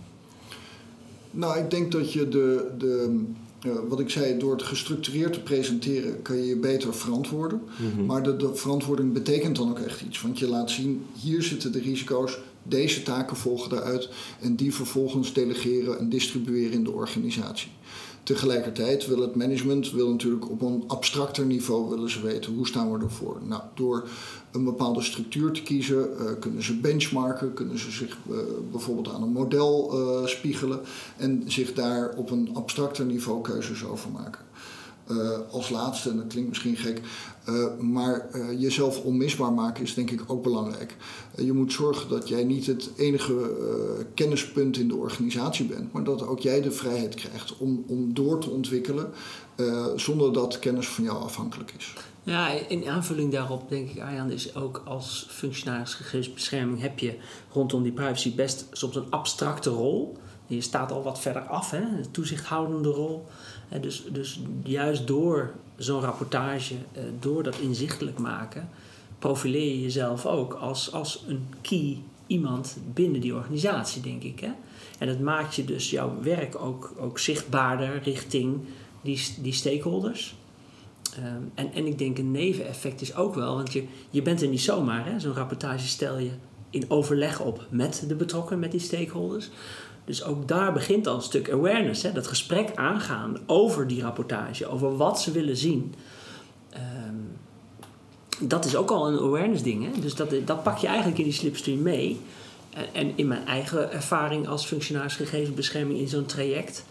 Nou, 1.31 1.59
ik 1.59 1.69
denk 1.69 1.91
dat 1.91 2.13
je 2.13 2.29
de, 2.29 2.71
de 2.77 3.23
uh, 3.65 3.73
wat 3.87 3.99
ik 3.99 4.09
zei, 4.09 4.37
door 4.37 4.51
het 4.51 4.63
gestructureerd 4.63 5.33
te 5.33 5.39
presenteren 5.39 6.21
kan 6.21 6.37
je 6.37 6.45
je 6.45 6.57
beter 6.57 6.93
verantwoorden. 6.93 7.61
Mm-hmm. 7.77 8.05
Maar 8.05 8.23
de, 8.23 8.35
de, 8.35 8.55
verantwoording 8.55 9.13
betekent 9.13 9.55
dan 9.55 9.69
ook 9.69 9.79
echt 9.79 10.01
iets. 10.01 10.21
Want 10.21 10.39
je 10.39 10.47
laat 10.47 10.71
zien, 10.71 11.05
hier 11.19 11.43
zitten 11.43 11.71
de 11.71 11.79
risico's, 11.79 12.39
deze 12.63 13.03
taken 13.03 13.37
volgen 13.37 13.69
daaruit. 13.69 14.09
En 14.41 14.55
die 14.55 14.73
vervolgens 14.73 15.33
delegeren 15.33 15.99
en 15.99 16.09
distribueren 16.09 16.71
in 16.71 16.83
de 16.83 16.91
organisatie. 16.91 17.71
Tegelijkertijd 18.23 19.07
wil 19.07 19.21
het 19.21 19.35
management 19.35 19.91
wil 19.91 20.09
natuurlijk 20.09 20.49
op 20.49 20.61
een 20.61 20.83
abstracter 20.87 21.45
niveau 21.45 21.89
willen 21.89 22.09
ze 22.09 22.21
weten 22.21 22.53
hoe 22.53 22.67
staan 22.67 22.91
we 22.91 23.03
ervoor. 23.03 23.39
Nou, 23.47 23.61
door 23.73 24.07
een 24.51 24.63
bepaalde 24.63 25.01
structuur 25.01 25.51
te 25.51 25.61
kiezen 25.61 26.09
uh, 26.19 26.31
kunnen 26.39 26.63
ze 26.63 26.79
benchmarken, 26.79 27.53
kunnen 27.53 27.79
ze 27.79 27.91
zich 27.91 28.17
uh, 28.29 28.37
bijvoorbeeld 28.71 29.09
aan 29.09 29.23
een 29.23 29.31
model 29.31 29.91
uh, 29.93 30.27
spiegelen 30.27 30.79
en 31.17 31.43
zich 31.45 31.73
daar 31.73 32.13
op 32.15 32.31
een 32.31 32.49
abstracter 32.53 33.05
niveau 33.05 33.41
keuzes 33.41 33.85
over 33.85 34.11
maken. 34.11 34.42
Uh, 35.11 35.39
als 35.51 35.69
laatste, 35.69 36.09
en 36.09 36.17
dat 36.17 36.27
klinkt 36.27 36.49
misschien 36.49 36.75
gek, 36.75 37.01
uh, 37.49 37.65
maar 37.79 38.27
uh, 38.35 38.61
jezelf 38.61 38.99
onmisbaar 38.99 39.53
maken 39.53 39.83
is 39.83 39.93
denk 39.93 40.11
ik 40.11 40.21
ook 40.27 40.43
belangrijk. 40.43 40.95
je 41.37 41.53
moet 41.53 41.73
zorgen 41.73 42.09
dat 42.09 42.27
jij 42.27 42.43
niet 42.43 42.65
het 42.65 42.89
enige 42.97 43.33
kennispunt 44.13 44.77
in 44.77 44.87
de 44.87 44.95
organisatie 44.95 45.65
bent, 45.65 45.93
maar 45.93 46.03
dat 46.03 46.27
ook 46.27 46.39
jij 46.39 46.61
de 46.61 46.71
vrijheid 46.71 47.15
krijgt 47.15 47.57
om, 47.57 47.83
om 47.87 48.13
door 48.13 48.39
te 48.39 48.49
ontwikkelen 48.49 49.11
zonder 49.95 50.33
dat 50.33 50.59
kennis 50.59 50.87
van 50.87 51.03
jou 51.03 51.23
afhankelijk 51.23 51.73
is. 51.77 51.93
Ja, 52.23 52.49
in 52.67 52.87
aanvulling 52.87 53.31
daarop 53.31 53.69
denk 53.69 53.89
ik, 53.89 54.01
Arjan, 54.01 54.31
is 54.31 54.55
ook 54.55 54.81
als 54.85 55.25
functionaris 55.29 55.93
gegevensbescherming 55.93 56.81
heb 56.81 56.99
je 56.99 57.17
rondom 57.51 57.83
die 57.83 57.91
privacy 57.91 58.35
best 58.35 58.65
soms 58.71 58.95
een 58.95 59.09
abstracte 59.09 59.69
rol. 59.69 60.17
Je 60.55 60.61
staat 60.61 60.91
al 60.91 61.03
wat 61.03 61.19
verder 61.19 61.41
af, 61.41 61.71
hè, 61.71 61.81
de 62.01 62.11
toezichthoudende 62.11 62.89
rol. 62.89 63.25
Dus, 63.81 64.03
dus 64.11 64.39
juist 64.63 65.07
door 65.07 65.53
zo'n 65.75 66.01
rapportage, 66.01 66.75
eh, 66.91 67.03
door 67.19 67.43
dat 67.43 67.57
inzichtelijk 67.57 68.19
maken, 68.19 68.69
profileer 69.19 69.71
je 69.71 69.81
jezelf 69.81 70.25
ook 70.25 70.53
als, 70.53 70.91
als 70.91 71.23
een 71.27 71.47
key 71.61 71.97
iemand 72.27 72.77
binnen 72.93 73.21
die 73.21 73.35
organisatie, 73.35 74.01
denk 74.01 74.23
ik. 74.23 74.39
Hè? 74.39 74.51
En 74.99 75.07
dat 75.07 75.19
maakt 75.19 75.55
je 75.55 75.65
dus 75.65 75.89
jouw 75.89 76.21
werk 76.21 76.55
ook, 76.55 76.93
ook 76.99 77.19
zichtbaarder 77.19 78.01
richting 78.03 78.59
die, 79.01 79.21
die 79.39 79.53
stakeholders. 79.53 80.35
Ehm, 81.15 81.41
en, 81.53 81.73
en 81.73 81.85
ik 81.85 81.97
denk 81.97 82.17
een 82.17 82.31
neveneffect 82.31 83.01
is 83.01 83.15
ook 83.15 83.35
wel, 83.35 83.55
want 83.55 83.73
je, 83.73 83.85
je 84.09 84.21
bent 84.21 84.41
er 84.41 84.47
niet 84.47 84.61
zomaar. 84.61 85.21
Zo'n 85.21 85.33
rapportage 85.33 85.87
stel 85.87 86.17
je 86.17 86.31
in 86.69 86.85
overleg 86.87 87.39
op 87.39 87.67
met 87.69 88.03
de 88.07 88.15
betrokkenen, 88.15 88.59
met 88.59 88.71
die 88.71 88.79
stakeholders. 88.79 89.49
Dus 90.05 90.23
ook 90.23 90.47
daar 90.47 90.73
begint 90.73 91.07
al 91.07 91.15
een 91.15 91.21
stuk 91.21 91.51
awareness. 91.51 92.03
Hè? 92.03 92.11
Dat 92.11 92.27
gesprek 92.27 92.75
aangaan 92.75 93.37
over 93.45 93.87
die 93.87 94.01
rapportage, 94.01 94.67
over 94.67 94.97
wat 94.97 95.21
ze 95.21 95.31
willen 95.31 95.57
zien. 95.57 95.95
Ehm, 96.69 97.15
dat 98.39 98.65
is 98.65 98.75
ook 98.75 98.91
al 98.91 99.07
een 99.07 99.19
awareness 99.19 99.63
ding. 99.63 99.93
Hè? 99.93 100.01
Dus 100.01 100.15
dat, 100.15 100.29
dat 100.45 100.63
pak 100.63 100.77
je 100.77 100.87
eigenlijk 100.87 101.17
in 101.17 101.23
die 101.23 101.33
slipstream 101.33 101.81
mee. 101.81 102.21
En, 102.69 102.85
en 102.93 103.11
in 103.15 103.27
mijn 103.27 103.45
eigen 103.45 103.91
ervaring 103.91 104.47
als 104.47 104.65
functionaris 104.65 105.15
gegevensbescherming 105.15 105.99
in 105.99 106.07
zo'n 106.07 106.25
traject... 106.25 106.85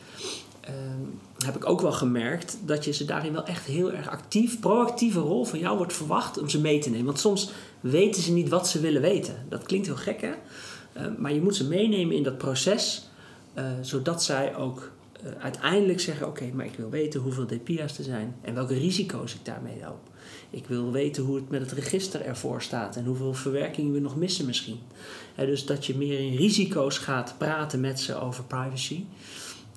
Ehm, 0.61 1.03
heb 1.45 1.57
ik 1.57 1.69
ook 1.69 1.81
wel 1.81 1.93
gemerkt 1.93 2.59
dat 2.65 2.85
je 2.85 2.93
ze 2.93 3.05
daarin 3.05 3.33
wel 3.33 3.45
echt 3.45 3.67
heel 3.67 3.93
erg 3.93 4.09
actief, 4.09 4.61
proactieve 4.61 5.19
rol 5.19 5.45
van 5.45 5.59
jou 5.59 5.77
wordt 5.77 5.93
verwacht 5.93 6.39
om 6.39 6.49
ze 6.49 6.61
mee 6.61 6.79
te 6.79 6.91
nemen. 6.91 7.07
Want 7.07 7.19
soms 7.19 7.51
weten 7.81 8.23
ze 8.23 8.33
niet 8.33 8.49
wat 8.49 8.69
ze 8.69 8.81
willen 8.81 9.03
weten. 9.03 9.47
Dat 9.49 9.63
klinkt 9.63 9.87
heel 9.87 9.97
gek, 9.97 10.21
hè? 10.21 10.33
Eh, 10.93 11.05
maar 11.19 11.33
je 11.33 11.41
moet 11.41 11.57
ze 11.57 11.69
meenemen 11.69 12.17
in 12.17 12.23
dat 12.23 12.39
proces, 12.39 13.09
uh, 13.59 13.65
zodat 13.81 14.23
zij 14.23 14.57
ook 14.57 14.91
uh, 15.25 15.31
uiteindelijk 15.43 16.01
zeggen: 16.01 16.27
Oké, 16.27 16.51
maar 16.53 16.67
ik 16.67 16.75
wil 16.77 16.91
weten 16.91 17.21
hoeveel 17.21 17.47
DPIA's 17.47 17.99
er 17.99 18.05
zijn 18.05 18.35
en 18.41 18.55
welke 18.55 18.75
risico's 18.75 19.35
ik 19.35 19.45
daarmee 19.45 19.81
loop. 19.81 20.11
Ik 20.51 20.67
wil 20.67 20.93
weten 20.93 21.23
hoe 21.23 21.37
het 21.37 21.51
met 21.51 21.61
het 21.61 21.73
register 21.73 22.21
ervoor 22.21 22.63
staat 22.63 22.97
en 22.97 23.05
hoeveel 23.05 23.35
verwerkingen 23.35 23.93
we 23.93 24.01
nog 24.01 24.17
missen 24.17 24.47
misschien. 24.47 24.79
dus 25.37 25.67
dat 25.67 25.87
je 25.87 25.97
meer 25.97 26.19
in 26.19 26.37
risico's 26.37 26.99
gaat 26.99 27.35
praten 27.39 27.81
met 27.81 28.01
ze 28.01 28.21
over 28.21 28.45
privacy. 28.45 29.05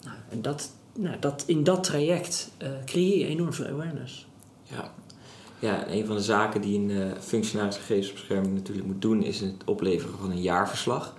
Nou, 0.03 0.15
en 0.29 0.41
dat, 0.41 0.71
nou, 0.95 1.19
dat, 1.19 1.43
in 1.47 1.63
dat 1.63 1.83
traject 1.83 2.51
creëer 2.85 3.17
je 3.17 3.25
enorm 3.25 3.53
veel 3.53 3.67
awareness. 3.67 4.27
Ja, 4.63 4.93
ja, 5.65 5.87
een 5.87 6.05
van 6.05 6.15
de 6.15 6.21
zaken 6.21 6.61
die 6.61 6.79
een 6.79 6.89
uh, 6.89 7.05
functionaris 7.19 7.75
gegevensbescherming 7.75 8.53
natuurlijk 8.53 8.87
moet 8.87 9.01
doen, 9.01 9.23
is 9.23 9.39
het 9.39 9.53
opleveren 9.65 10.17
van 10.19 10.31
een 10.31 10.41
jaarverslag. 10.41 11.15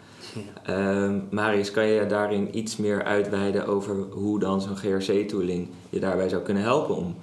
Ja. 0.65 1.07
Uh, 1.07 1.15
Marius, 1.31 1.71
kan 1.71 1.87
je 1.87 2.07
daarin 2.07 2.59
iets 2.59 2.77
meer 2.77 3.05
uitweiden 3.05 3.67
over 3.67 3.95
hoe 4.11 4.39
dan 4.39 4.61
zo'n 4.61 4.77
GRC-tooling 4.77 5.69
je 5.91 6.01
daarbij 6.01 6.29
zou 6.29 6.43
kunnen 6.43 6.63
helpen 6.63 6.97
om 6.97 7.17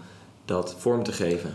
dat 0.45 0.75
vorm 0.77 1.03
te 1.03 1.11
geven? 1.11 1.53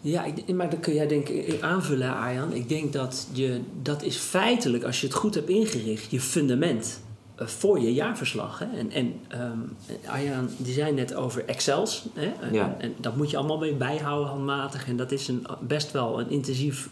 Ja, 0.00 0.24
ik, 0.24 0.54
maar 0.54 0.70
dat 0.70 0.80
kun 0.80 0.94
jij 0.94 1.06
denk 1.06 1.28
ik 1.28 1.62
aanvullen, 1.62 2.14
Arjan. 2.14 2.52
Ik 2.52 2.68
denk 2.68 2.92
dat 2.92 3.26
je, 3.32 3.60
dat 3.82 4.02
is 4.02 4.16
feitelijk, 4.16 4.84
als 4.84 5.00
je 5.00 5.06
het 5.06 5.16
goed 5.16 5.34
hebt 5.34 5.48
ingericht, 5.48 6.10
je 6.10 6.20
fundament. 6.20 7.00
Eh, 7.34 7.46
voor 7.46 7.80
je 7.80 7.94
jaarverslag. 7.94 8.58
Hè? 8.58 8.66
En, 8.78 8.90
en 8.90 9.20
um, 9.40 9.76
Arjan, 10.06 10.48
die 10.56 10.74
zei 10.74 10.92
net 10.92 11.14
over 11.14 11.44
Excels. 11.44 12.04
Hè? 12.14 12.32
En, 12.40 12.80
en, 12.80 12.94
dat 12.96 13.16
moet 13.16 13.30
je 13.30 13.36
allemaal 13.36 13.58
mee 13.58 13.74
bijhouden 13.74 14.28
handmatig. 14.28 14.88
En 14.88 14.96
dat 14.96 15.12
is 15.12 15.28
een, 15.28 15.46
best 15.60 15.92
wel 15.92 16.20
een 16.20 16.30
intensief 16.30 16.88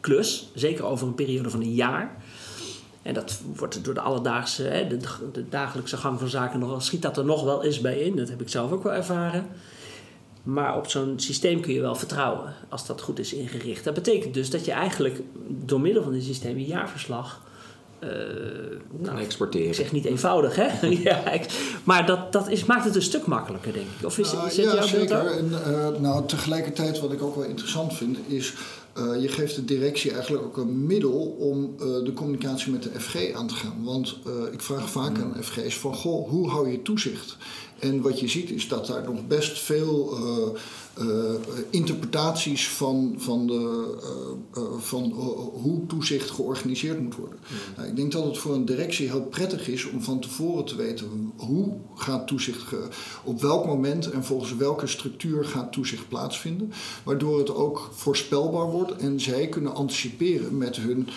klus. 0.00 0.50
Zeker 0.54 0.84
over 0.84 1.06
een 1.06 1.14
periode 1.14 1.50
van 1.50 1.60
een 1.60 1.74
jaar. 1.74 2.16
En 3.02 3.14
dat 3.14 3.40
wordt 3.56 3.84
door 3.84 3.94
de 3.94 4.00
alledaagse, 4.00 4.62
hè, 4.62 4.86
de, 4.86 4.98
de, 5.32 5.48
dagelijkse 5.48 5.96
gang 5.96 6.18
van 6.18 6.28
zaken 6.28 6.58
nog 6.58 6.68
wel, 6.68 6.80
schiet 6.80 7.02
dat 7.02 7.16
er 7.16 7.24
nog 7.24 7.44
wel 7.44 7.64
eens 7.64 7.80
bij 7.80 7.98
in. 7.98 8.16
Dat 8.16 8.28
heb 8.28 8.40
ik 8.40 8.48
zelf 8.48 8.72
ook 8.72 8.82
wel 8.82 8.92
ervaren. 8.92 9.46
Maar 10.42 10.76
op 10.76 10.88
zo'n 10.88 11.14
systeem 11.16 11.60
kun 11.60 11.72
je 11.72 11.80
wel 11.80 11.94
vertrouwen 11.94 12.54
als 12.68 12.86
dat 12.86 13.00
goed 13.00 13.18
is 13.18 13.32
ingericht. 13.32 13.84
Dat 13.84 13.94
betekent 13.94 14.34
dus 14.34 14.50
dat 14.50 14.64
je 14.64 14.72
eigenlijk 14.72 15.20
door 15.48 15.80
middel 15.80 16.02
van 16.02 16.12
dit 16.12 16.24
systeem 16.24 16.58
je 16.58 16.66
jaarverslag 16.66 17.40
uh, 18.04 18.08
nou, 18.98 19.20
exporteren. 19.20 19.68
Ik 19.68 19.74
zeg 19.74 19.92
niet 19.92 20.04
eenvoudig, 20.04 20.56
hè? 20.56 20.86
ja, 21.08 21.22
maar 21.84 22.06
dat, 22.06 22.32
dat 22.32 22.48
is, 22.48 22.64
maakt 22.64 22.84
het 22.84 22.94
een 22.94 23.02
stuk 23.02 23.26
makkelijker, 23.26 23.72
denk 23.72 23.86
ik. 23.98 24.06
Of 24.06 24.18
is, 24.18 24.34
uh, 24.34 24.48
ja, 24.50 24.82
zeker. 24.82 25.26
En, 25.26 25.50
uh, 25.50 25.88
nou, 26.00 26.26
tegelijkertijd, 26.26 27.00
wat 27.00 27.12
ik 27.12 27.22
ook 27.22 27.34
wel 27.34 27.44
interessant 27.44 27.94
vind, 27.94 28.18
is... 28.26 28.54
je 29.20 29.28
geeft 29.28 29.54
de 29.54 29.64
directie 29.64 30.12
eigenlijk 30.12 30.44
ook 30.44 30.56
een 30.56 30.86
middel 30.86 31.36
om 31.38 31.76
de 31.78 32.12
communicatie 32.14 32.72
met 32.72 32.82
de 32.82 33.00
FG 33.00 33.32
aan 33.32 33.46
te 33.46 33.54
gaan. 33.54 33.84
Want 33.84 34.18
ik 34.52 34.60
vraag 34.60 34.90
vaak 34.90 35.18
aan 35.18 35.36
FG's 35.42 35.76
van, 35.76 35.94
goh, 35.94 36.28
hoe 36.28 36.50
hou 36.50 36.70
je 36.70 36.82
toezicht? 36.82 37.36
En 37.82 38.00
wat 38.00 38.20
je 38.20 38.28
ziet 38.28 38.50
is 38.50 38.68
dat 38.68 38.86
daar 38.86 39.04
nog 39.04 39.26
best 39.26 39.58
veel 39.58 40.18
uh, 40.98 41.34
interpretaties 41.70 42.68
van, 42.68 43.14
van, 43.16 43.46
de, 43.46 43.94
uh, 44.56 44.62
van 44.78 45.02
hoe 45.52 45.86
toezicht 45.86 46.30
georganiseerd 46.30 47.00
moet 47.00 47.16
worden. 47.16 47.38
Nou, 47.76 47.88
ik 47.88 47.96
denk 47.96 48.12
dat 48.12 48.24
het 48.24 48.38
voor 48.38 48.54
een 48.54 48.64
directie 48.64 49.08
heel 49.08 49.22
prettig 49.22 49.68
is 49.68 49.90
om 49.90 50.02
van 50.02 50.20
tevoren 50.20 50.64
te 50.64 50.76
weten 50.76 51.32
hoe 51.36 51.72
gaat 51.94 52.26
toezicht, 52.26 52.72
op 53.24 53.40
welk 53.40 53.66
moment 53.66 54.10
en 54.10 54.24
volgens 54.24 54.56
welke 54.56 54.86
structuur 54.86 55.44
gaat 55.44 55.72
toezicht 55.72 56.08
plaatsvinden. 56.08 56.72
Waardoor 57.04 57.38
het 57.38 57.54
ook 57.54 57.90
voorspelbaar 57.94 58.70
wordt 58.70 58.96
en 58.96 59.20
zij 59.20 59.48
kunnen 59.48 59.74
anticiperen 59.74 60.56
met 60.56 60.76
hun 60.76 61.08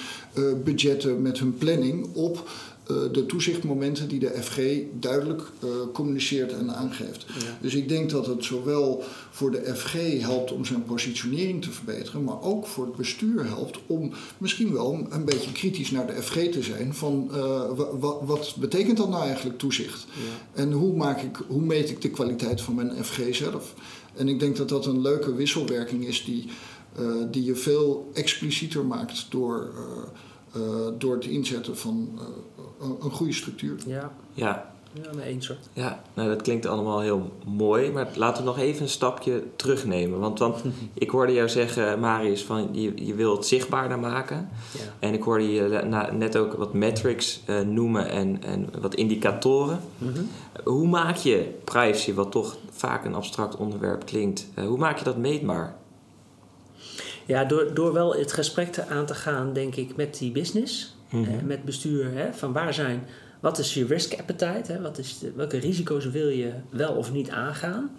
budgetten, 0.63 1.21
met 1.21 1.39
hun 1.39 1.57
planning 1.57 2.13
op 2.13 2.49
de 2.85 3.25
toezichtmomenten 3.25 4.07
die 4.07 4.19
de 4.19 4.41
FG 4.41 4.59
duidelijk 4.99 5.41
uh, 5.63 5.69
communiceert 5.93 6.53
en 6.53 6.75
aangeeft. 6.75 7.25
Dus 7.61 7.73
ik 7.73 7.89
denk 7.89 8.09
dat 8.09 8.25
het 8.25 8.43
zowel 8.43 9.03
voor 9.31 9.51
de 9.51 9.75
FG 9.75 9.93
helpt 10.19 10.51
om 10.51 10.65
zijn 10.65 10.83
positionering 10.83 11.61
te 11.61 11.71
verbeteren, 11.71 12.23
maar 12.23 12.41
ook 12.41 12.67
voor 12.67 12.85
het 12.85 12.95
bestuur 12.95 13.45
helpt 13.45 13.79
om 13.87 14.11
misschien 14.37 14.73
wel 14.73 15.07
een 15.09 15.25
beetje 15.25 15.51
kritisch 15.51 15.91
naar 15.91 16.07
de 16.07 16.21
FG 16.21 16.33
te 16.33 16.63
zijn 16.63 16.93
van 16.93 17.29
uh, 17.33 17.61
wat 18.21 18.55
betekent 18.59 18.97
dat 18.97 19.09
nou 19.09 19.23
eigenlijk 19.23 19.57
toezicht? 19.57 20.05
Ja. 20.13 20.61
En 20.61 20.71
hoe, 20.71 20.95
maak 20.95 21.21
ik, 21.21 21.37
hoe 21.47 21.61
meet 21.61 21.89
ik 21.89 22.01
de 22.01 22.09
kwaliteit 22.09 22.61
van 22.61 22.75
mijn 22.75 23.03
FG 23.03 23.35
zelf? 23.35 23.73
En 24.15 24.27
ik 24.27 24.39
denk 24.39 24.55
dat 24.55 24.69
dat 24.69 24.85
een 24.85 25.01
leuke 25.01 25.35
wisselwerking 25.35 26.05
is 26.05 26.25
die, 26.25 26.47
die 27.31 27.43
je 27.43 27.55
veel 27.55 28.09
explicieter 28.13 28.85
maakt 28.85 29.25
door, 29.29 29.73
door 30.97 31.15
het 31.15 31.25
inzetten 31.25 31.77
van 31.77 32.19
een 33.01 33.11
goede 33.11 33.33
structuur. 33.33 33.77
Ja. 33.85 34.11
Ja. 34.33 34.73
Ja, 35.03 35.09
mee 35.15 35.25
eens 35.25 35.47
hoor. 35.47 35.57
Ja, 35.73 36.01
nou, 36.13 36.29
dat 36.29 36.41
klinkt 36.41 36.65
allemaal 36.65 36.99
heel 36.99 37.31
mooi. 37.45 37.91
Maar 37.91 38.07
laten 38.15 38.43
we 38.43 38.49
nog 38.49 38.59
even 38.59 38.81
een 38.81 38.89
stapje 38.89 39.43
terugnemen. 39.55 40.19
Want, 40.19 40.39
want 40.39 40.63
ik 40.93 41.09
hoorde 41.09 41.33
jou 41.33 41.49
zeggen, 41.49 41.99
Marius, 41.99 42.43
van 42.43 42.69
je, 42.71 43.05
je 43.05 43.13
wilt 43.13 43.37
het 43.37 43.45
zichtbaarder 43.45 43.99
maken. 43.99 44.49
Ja. 44.71 44.79
En 44.99 45.13
ik 45.13 45.23
hoorde 45.23 45.51
je 45.51 45.81
net 46.11 46.37
ook 46.37 46.53
wat 46.53 46.73
metrics 46.73 47.41
uh, 47.49 47.59
noemen 47.59 48.09
en, 48.09 48.43
en 48.43 48.69
wat 48.81 48.95
indicatoren. 48.95 49.79
Mm 49.97 50.13
-hmm. 50.13 50.29
Hoe 50.63 50.87
maak 50.87 51.15
je 51.15 51.53
privacy, 51.63 52.13
wat 52.13 52.31
toch 52.31 52.57
vaak 52.71 53.05
een 53.05 53.15
abstract 53.15 53.55
onderwerp 53.55 54.05
klinkt, 54.05 54.47
uh, 54.59 54.65
hoe 54.65 54.77
maak 54.77 54.97
je 54.97 55.03
dat 55.03 55.17
meetbaar? 55.17 55.75
Ja, 57.25 57.45
door, 57.45 57.73
door 57.73 57.93
wel 57.93 58.15
het 58.15 58.31
gesprek 58.31 58.79
aan 58.89 59.05
te 59.05 59.15
gaan, 59.15 59.53
denk 59.53 59.75
ik, 59.75 59.95
met 59.95 60.17
die 60.17 60.31
business. 60.31 60.95
Mhm. 61.09 61.45
met 61.45 61.63
bestuur. 61.63 62.11
Hè, 62.13 62.33
van 62.33 62.53
waar 62.53 62.73
zijn, 62.73 63.07
wat 63.39 63.59
is 63.59 63.73
je 63.73 63.85
risk 63.85 64.19
appetite? 64.19 64.71
Hè, 64.71 64.81
wat 64.81 64.97
is 64.97 65.19
de, 65.19 65.31
welke 65.35 65.57
risico's 65.57 66.05
wil 66.05 66.27
je 66.27 66.51
wel 66.69 66.93
of 66.93 67.11
niet 67.11 67.29
aangaan? 67.29 67.89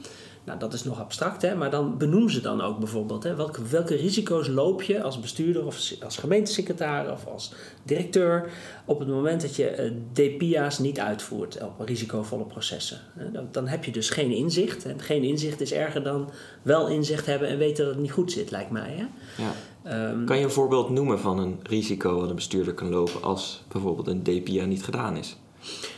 Nou, 0.47 0.59
dat 0.59 0.73
is 0.73 0.85
nog 0.85 1.01
abstract, 1.01 1.43
hè, 1.43 1.55
maar 1.55 1.71
dan 1.71 1.99
benoem 1.99 2.29
ze 2.29 2.41
dan 2.41 2.61
ook 2.61 2.79
bijvoorbeeld. 2.79 3.23
Hè, 3.23 3.35
welke, 3.35 3.63
welke 3.63 3.95
risico's 3.95 4.49
loop 4.49 4.83
je 4.83 5.03
als 5.03 5.21
bestuurder 5.21 5.67
of 5.67 5.93
als 6.05 6.17
gemeentesecretaris 6.17 7.13
of 7.13 7.27
als 7.27 7.53
directeur 7.83 8.51
op 8.85 8.99
het 8.99 9.09
moment 9.09 9.41
dat 9.41 9.57
je 9.57 9.93
uh, 9.93 9.93
DPIA's 10.13 10.79
niet 10.79 11.01
uitvoert 11.01 11.63
op 11.63 11.87
risicovolle 11.87 12.45
processen? 12.45 13.01
Dan, 13.33 13.49
dan, 13.51 13.67
heb 13.69 13.85
je 13.85 13.93
dus 13.93 14.11
geen 14.11 14.31
inzicht. 14.31 14.85
En 14.85 15.01
geen 15.01 15.23
inzicht 15.23 15.61
is 15.61 15.73
erger 15.73 16.03
dan 16.03 16.31
wel 16.63 16.89
inzicht 16.89 17.27
hebben 17.27 17.49
en 17.49 17.59
weten 17.59 17.85
dat 17.85 17.95
het 17.95 18.03
niet 18.03 18.13
goed 18.13 18.33
zit, 18.33 18.51
lijkt 18.51 18.71
mij. 18.71 18.91
Hè? 18.91 19.07
Ja. 19.43 19.53
Ehm, 19.83 20.25
kan 20.25 20.39
je 20.39 20.45
een 20.45 20.51
voorbeeld 20.51 20.91
noemen 20.91 21.21
van 21.21 21.39
een 21.39 21.59
risico 21.63 22.21
wat 22.21 22.29
een 22.29 22.35
bestuurder 22.35 22.75
kan 22.75 22.89
lopen 22.89 23.23
als 23.23 23.63
bijvoorbeeld 23.69 24.07
een 24.07 24.23
DPIA 24.23 24.65
niet 24.65 24.85
gedaan 24.85 25.17
is? 25.17 25.37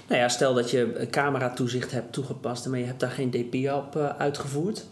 Nou 0.09 0.21
ja, 0.21 0.29
stel 0.29 0.55
dat 0.55 0.71
je 0.71 1.07
cameratoezicht 1.11 1.91
hebt 1.91 2.13
toegepast, 2.13 2.67
maar 2.67 2.79
je 2.79 2.85
hebt 2.85 3.01
daar 3.01 3.11
geen 3.11 3.31
DP 3.31 3.73
op 3.73 3.97
uh, 3.97 4.09
uitgevoerd. 4.09 4.87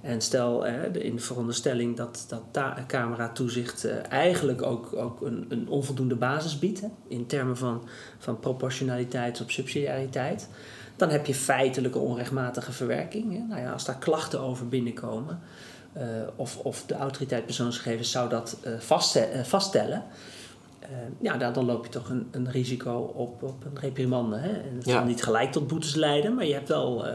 En 0.00 0.20
stel 0.20 0.66
eh, 0.66 1.04
in 1.04 1.14
de 1.14 1.22
veronderstelling 1.22 1.96
dat, 1.96 2.26
dat 2.28 2.42
cameratoezicht 2.86 3.84
uh, 3.84 3.92
eigenlijk 4.08 4.62
ook, 4.62 4.96
ook 4.96 5.20
een, 5.20 5.46
een 5.48 5.68
onvoldoende 5.68 6.14
basis 6.14 6.58
biedt, 6.58 6.82
in 7.08 7.26
termen 7.26 7.56
van, 7.56 7.88
van 8.18 8.40
proportionaliteit 8.40 9.40
op 9.40 9.50
subsidiariteit, 9.50 10.48
dan 10.96 11.08
heb 11.08 11.26
je 11.26 11.34
feitelijke 11.34 11.98
onrechtmatige 11.98 12.72
verwerking. 12.72 13.48
Nou 13.48 13.60
ja, 13.60 13.72
als 13.72 13.84
daar 13.84 13.98
klachten 13.98 14.40
over 14.40 14.68
binnenkomen, 14.68 15.40
of, 16.36 16.58
of 16.58 16.84
de 16.86 16.94
autoriteit 16.94 17.44
persoonsgegevens 17.44 18.10
zou 18.10 18.28
dat 18.28 18.56
vaststellen, 19.42 20.02
ja, 21.20 21.36
dan, 21.36 21.52
dan 21.52 21.64
loop 21.64 21.84
je 21.84 21.90
toch 21.90 22.08
een, 22.08 22.26
een 22.30 22.50
risico 22.50 23.12
op, 23.14 23.42
op 23.42 23.64
een 23.64 23.80
reprimande. 23.80 24.36
Hè. 24.36 24.48
En 24.48 24.74
het 24.74 24.88
zal 24.88 25.04
niet 25.04 25.22
gelijk 25.22 25.52
tot 25.52 25.66
boetes 25.66 25.94
leiden, 25.94 26.34
maar 26.34 26.46
je 26.46 26.52
hebt 26.52 26.68
wel 26.68 27.06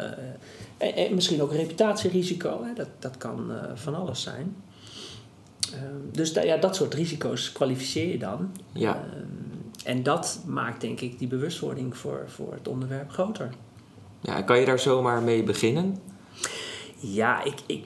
en, 0.78 1.16
misschien 1.16 1.42
ook 1.42 1.52
reputatierisico, 1.52 2.64
hè? 2.64 2.74
Dat, 2.74 2.90
dat 3.00 3.18
kan 3.18 3.52
van 3.76 3.96
alles 3.96 4.22
zijn. 4.22 4.56
Uh, 5.74 5.80
dus 6.12 6.32
ja, 6.32 6.58
dat 6.58 6.76
soort 6.76 6.94
risico's 6.94 7.52
kwalificeer 7.52 8.12
je 8.12 8.18
dan. 8.18 8.52
Ja. 8.72 8.96
Uh, 8.96 9.24
en 9.84 10.04
dat 10.04 10.40
maakt 10.46 10.82
denk 10.82 11.02
ik 11.02 11.20
die 11.20 11.28
bewustwording 11.28 11.98
voor, 11.98 12.24
voor 12.28 12.54
het 12.54 12.68
onderwerp 12.68 13.12
groter. 13.12 13.50
Ja, 14.22 14.42
kan 14.42 14.60
je 14.60 14.66
daar 14.66 14.80
zomaar 14.80 15.22
mee 15.22 15.44
beginnen? 15.44 15.98
Ja, 16.96 17.44
ik, 17.44 17.56
ik, 17.66 17.86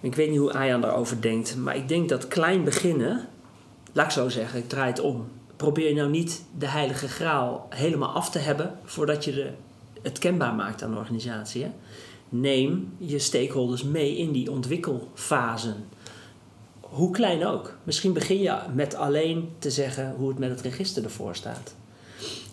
ik 0.00 0.14
weet 0.14 0.30
niet 0.30 0.38
hoe 0.38 0.52
Ayan 0.52 0.80
daarover 0.80 1.20
denkt, 1.20 1.56
maar 1.56 1.76
ik 1.76 1.88
denk 1.88 2.08
dat 2.08 2.28
klein 2.28 2.64
beginnen, 2.64 3.28
laat 3.96 4.06
ik 4.06 4.12
zo 4.12 4.28
zeggen, 4.28 4.58
ik 4.58 4.68
draai 4.68 4.90
het 4.90 5.00
om. 5.00 5.28
Probeer 5.56 5.94
nou 5.94 6.10
niet 6.10 6.44
de 6.58 6.68
heilige 6.68 7.08
graal 7.08 7.66
helemaal 7.70 8.08
af 8.08 8.30
te 8.30 8.38
hebben 8.38 8.78
voordat 8.84 9.24
je 9.24 9.50
het 10.02 10.18
kenbaar 10.18 10.54
maakt 10.54 10.82
aan 10.82 10.90
de 10.90 10.98
organisatie. 10.98 11.62
Hè? 11.62 11.70
neem 12.28 12.92
je 12.98 13.18
stakeholders 13.18 13.82
mee 13.82 14.16
in 14.16 14.32
die 14.32 14.50
ontwikkelfasen. 14.50 15.84
Hoe 16.80 17.10
klein 17.10 17.46
ook. 17.46 17.76
Misschien 17.84 18.12
begin 18.12 18.38
je 18.38 18.58
met 18.74 18.94
alleen 18.94 19.48
te 19.58 19.70
zeggen 19.70 20.14
hoe 20.16 20.28
het 20.28 20.38
met 20.38 20.50
het 20.50 20.60
register 20.60 21.04
ervoor 21.04 21.36
staat. 21.36 21.74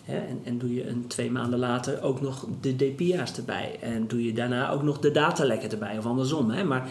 en, 0.05 0.39
en, 0.43 0.57
doe 0.57 0.73
je 0.73 0.87
een 0.87 1.07
twee 1.07 1.31
maanden 1.31 1.59
later 1.59 2.01
ook 2.01 2.21
nog 2.21 2.47
de 2.61 2.75
DPA's 2.75 3.37
erbij. 3.37 3.77
En 3.81 4.07
doe 4.07 4.25
je 4.25 4.33
daarna 4.33 4.69
ook 4.69 4.83
nog 4.83 4.99
de 4.99 5.11
datalekken 5.11 5.71
erbij, 5.71 5.97
of 5.97 6.05
andersom. 6.05 6.49
Hè? 6.49 6.63
Maar 6.63 6.89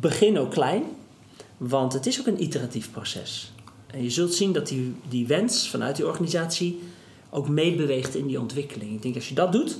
begin 0.00 0.38
ook 0.38 0.50
klein, 0.50 0.82
want 1.56 1.92
het 1.92 2.06
is 2.06 2.20
ook 2.20 2.26
een 2.26 2.42
iteratief 2.42 2.90
proces. 2.90 3.52
En 3.96 4.02
je 4.02 4.10
zult 4.10 4.34
zien 4.34 4.52
dat 4.52 4.68
die, 4.68 4.94
die 5.08 5.26
wens 5.26 5.70
vanuit 5.70 5.96
die 5.96 6.06
organisatie 6.06 6.78
ook 7.30 7.48
meebeweegt 7.48 8.14
in 8.14 8.26
die 8.26 8.40
ontwikkeling. 8.40 8.92
Ik 8.92 9.02
denk 9.02 9.14
als 9.14 9.28
je 9.28 9.34
dat 9.34 9.52
doet, 9.52 9.78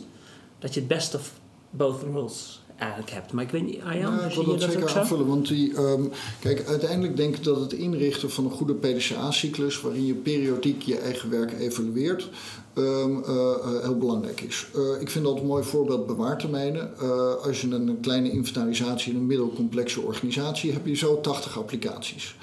dat 0.58 0.74
je 0.74 0.80
het 0.80 0.88
best 0.88 1.14
of 1.14 1.32
both 1.70 2.02
worlds 2.12 2.60
eigenlijk 2.76 3.10
hebt. 3.10 3.32
Maar 3.32 3.44
ik 3.44 3.50
weet 3.50 3.66
niet, 3.66 3.80
Arjan, 3.82 4.14
ja, 4.14 4.20
ik 4.20 4.34
wil 4.34 4.44
dat, 4.44 4.60
dat 4.60 4.72
zeker 4.72 4.98
aanvullen. 4.98 5.26
Want 5.26 5.48
die, 5.48 5.78
um, 5.78 6.10
kijk, 6.40 6.66
uiteindelijk 6.66 7.16
denk 7.16 7.36
ik 7.36 7.44
dat 7.44 7.60
het 7.60 7.72
inrichten 7.72 8.30
van 8.30 8.44
een 8.44 8.50
goede 8.50 8.74
PDCA-cyclus, 8.74 9.80
waarin 9.80 10.06
je 10.06 10.14
periodiek 10.14 10.82
je 10.82 10.98
eigen 10.98 11.30
werk 11.30 11.52
evalueert, 11.52 12.28
um, 12.74 13.18
uh, 13.18 13.82
heel 13.82 13.98
belangrijk 13.98 14.40
is. 14.40 14.66
Uh, 14.76 15.00
ik 15.00 15.10
vind 15.10 15.24
dat 15.24 15.38
een 15.38 15.46
mooi 15.46 15.64
voorbeeld 15.64 16.06
bewaartermijnen. 16.06 16.98
als 17.42 17.60
je 17.60 17.66
een, 17.66 17.88
een 17.88 18.00
kleine 18.00 18.30
inventarisatie 18.30 19.12
in 19.12 19.18
een 19.18 19.26
middelcomplexe 19.26 20.00
organisatie 20.00 20.70
hebt, 20.70 20.84
heb 20.84 20.92
je 20.92 20.98
zo 20.98 21.20
80 21.20 21.58
applicaties. 21.58 22.36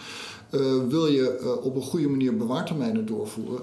Wil 0.90 1.08
je 1.08 1.60
op 1.64 1.76
een 1.76 1.82
goede 1.82 2.10
manier 2.10 2.38
bewaartermijnen 2.38 3.06
doorvoeren, 3.06 3.62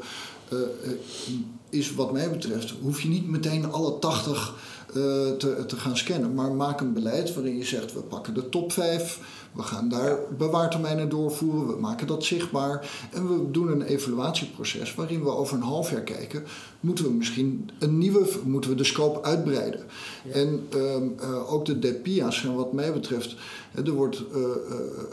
is 1.71 1.95
wat 1.95 2.13
mij 2.13 2.31
betreft, 2.31 2.75
hoef 2.83 3.01
je 3.01 3.09
niet 3.09 3.29
meteen 3.29 3.73
alle 3.73 3.99
80 3.99 4.55
uh, 4.89 4.95
te, 5.31 5.65
te 5.67 5.77
gaan 5.77 5.97
scannen. 5.97 6.35
Maar 6.35 6.53
maak 6.53 6.81
een 6.81 6.93
beleid 6.93 7.35
waarin 7.35 7.57
je 7.57 7.65
zegt: 7.65 7.93
we 7.93 8.01
pakken 8.01 8.35
de 8.35 8.49
top 8.49 8.73
5, 8.73 9.21
we 9.53 9.63
gaan 9.63 9.89
daar 9.89 10.19
bewaartermijnen 10.39 11.09
doorvoeren, 11.09 11.67
we 11.67 11.81
maken 11.81 12.07
dat 12.07 12.25
zichtbaar. 12.25 12.91
En 13.13 13.29
we 13.29 13.51
doen 13.51 13.71
een 13.71 13.83
evaluatieproces 13.83 14.95
waarin 14.95 15.23
we 15.23 15.31
over 15.31 15.57
een 15.57 15.63
half 15.63 15.91
jaar 15.91 16.03
kijken: 16.03 16.45
moeten 16.81 17.05
we 17.05 17.11
misschien 17.11 17.71
een 17.79 17.99
nieuwe, 17.99 18.29
moeten 18.45 18.71
we 18.71 18.77
de 18.77 18.85
scope 18.85 19.23
uitbreiden? 19.23 19.81
En 20.33 20.67
um, 20.75 21.17
uh, 21.21 21.53
ook 21.53 21.65
de 21.65 21.79
DPIA's 21.79 22.41
zijn 22.41 22.55
wat 22.55 22.73
mij 22.73 22.93
betreft 22.93 23.37
er 23.75 23.91
wordt, 23.91 24.23
uh, 24.35 24.47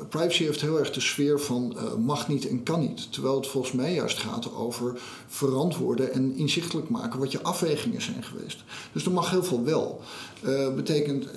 privacy 0.09 0.43
heeft 0.43 0.61
heel 0.61 0.79
erg 0.79 0.91
de 0.91 0.99
sfeer 0.99 1.39
van 1.39 1.77
mag 2.05 2.27
niet 2.27 2.47
en 2.47 2.63
kan 2.63 2.79
niet. 2.79 3.13
Terwijl 3.13 3.35
het 3.35 3.47
volgens 3.47 3.73
mij 3.73 3.93
juist 3.93 4.17
gaat 4.17 4.55
over 4.55 4.99
verantwoorden 5.27 6.13
en 6.13 6.35
inzichtelijk 6.35 6.89
maken 6.89 7.19
wat 7.19 7.31
je 7.31 7.41
afwegingen 7.41 8.01
zijn 8.01 8.23
geweest. 8.23 8.63
Dus 8.91 9.05
er 9.05 9.11
mag 9.11 9.29
heel 9.29 9.43
veel 9.43 9.63
wel. 9.63 10.01
Betekent, 10.75 11.27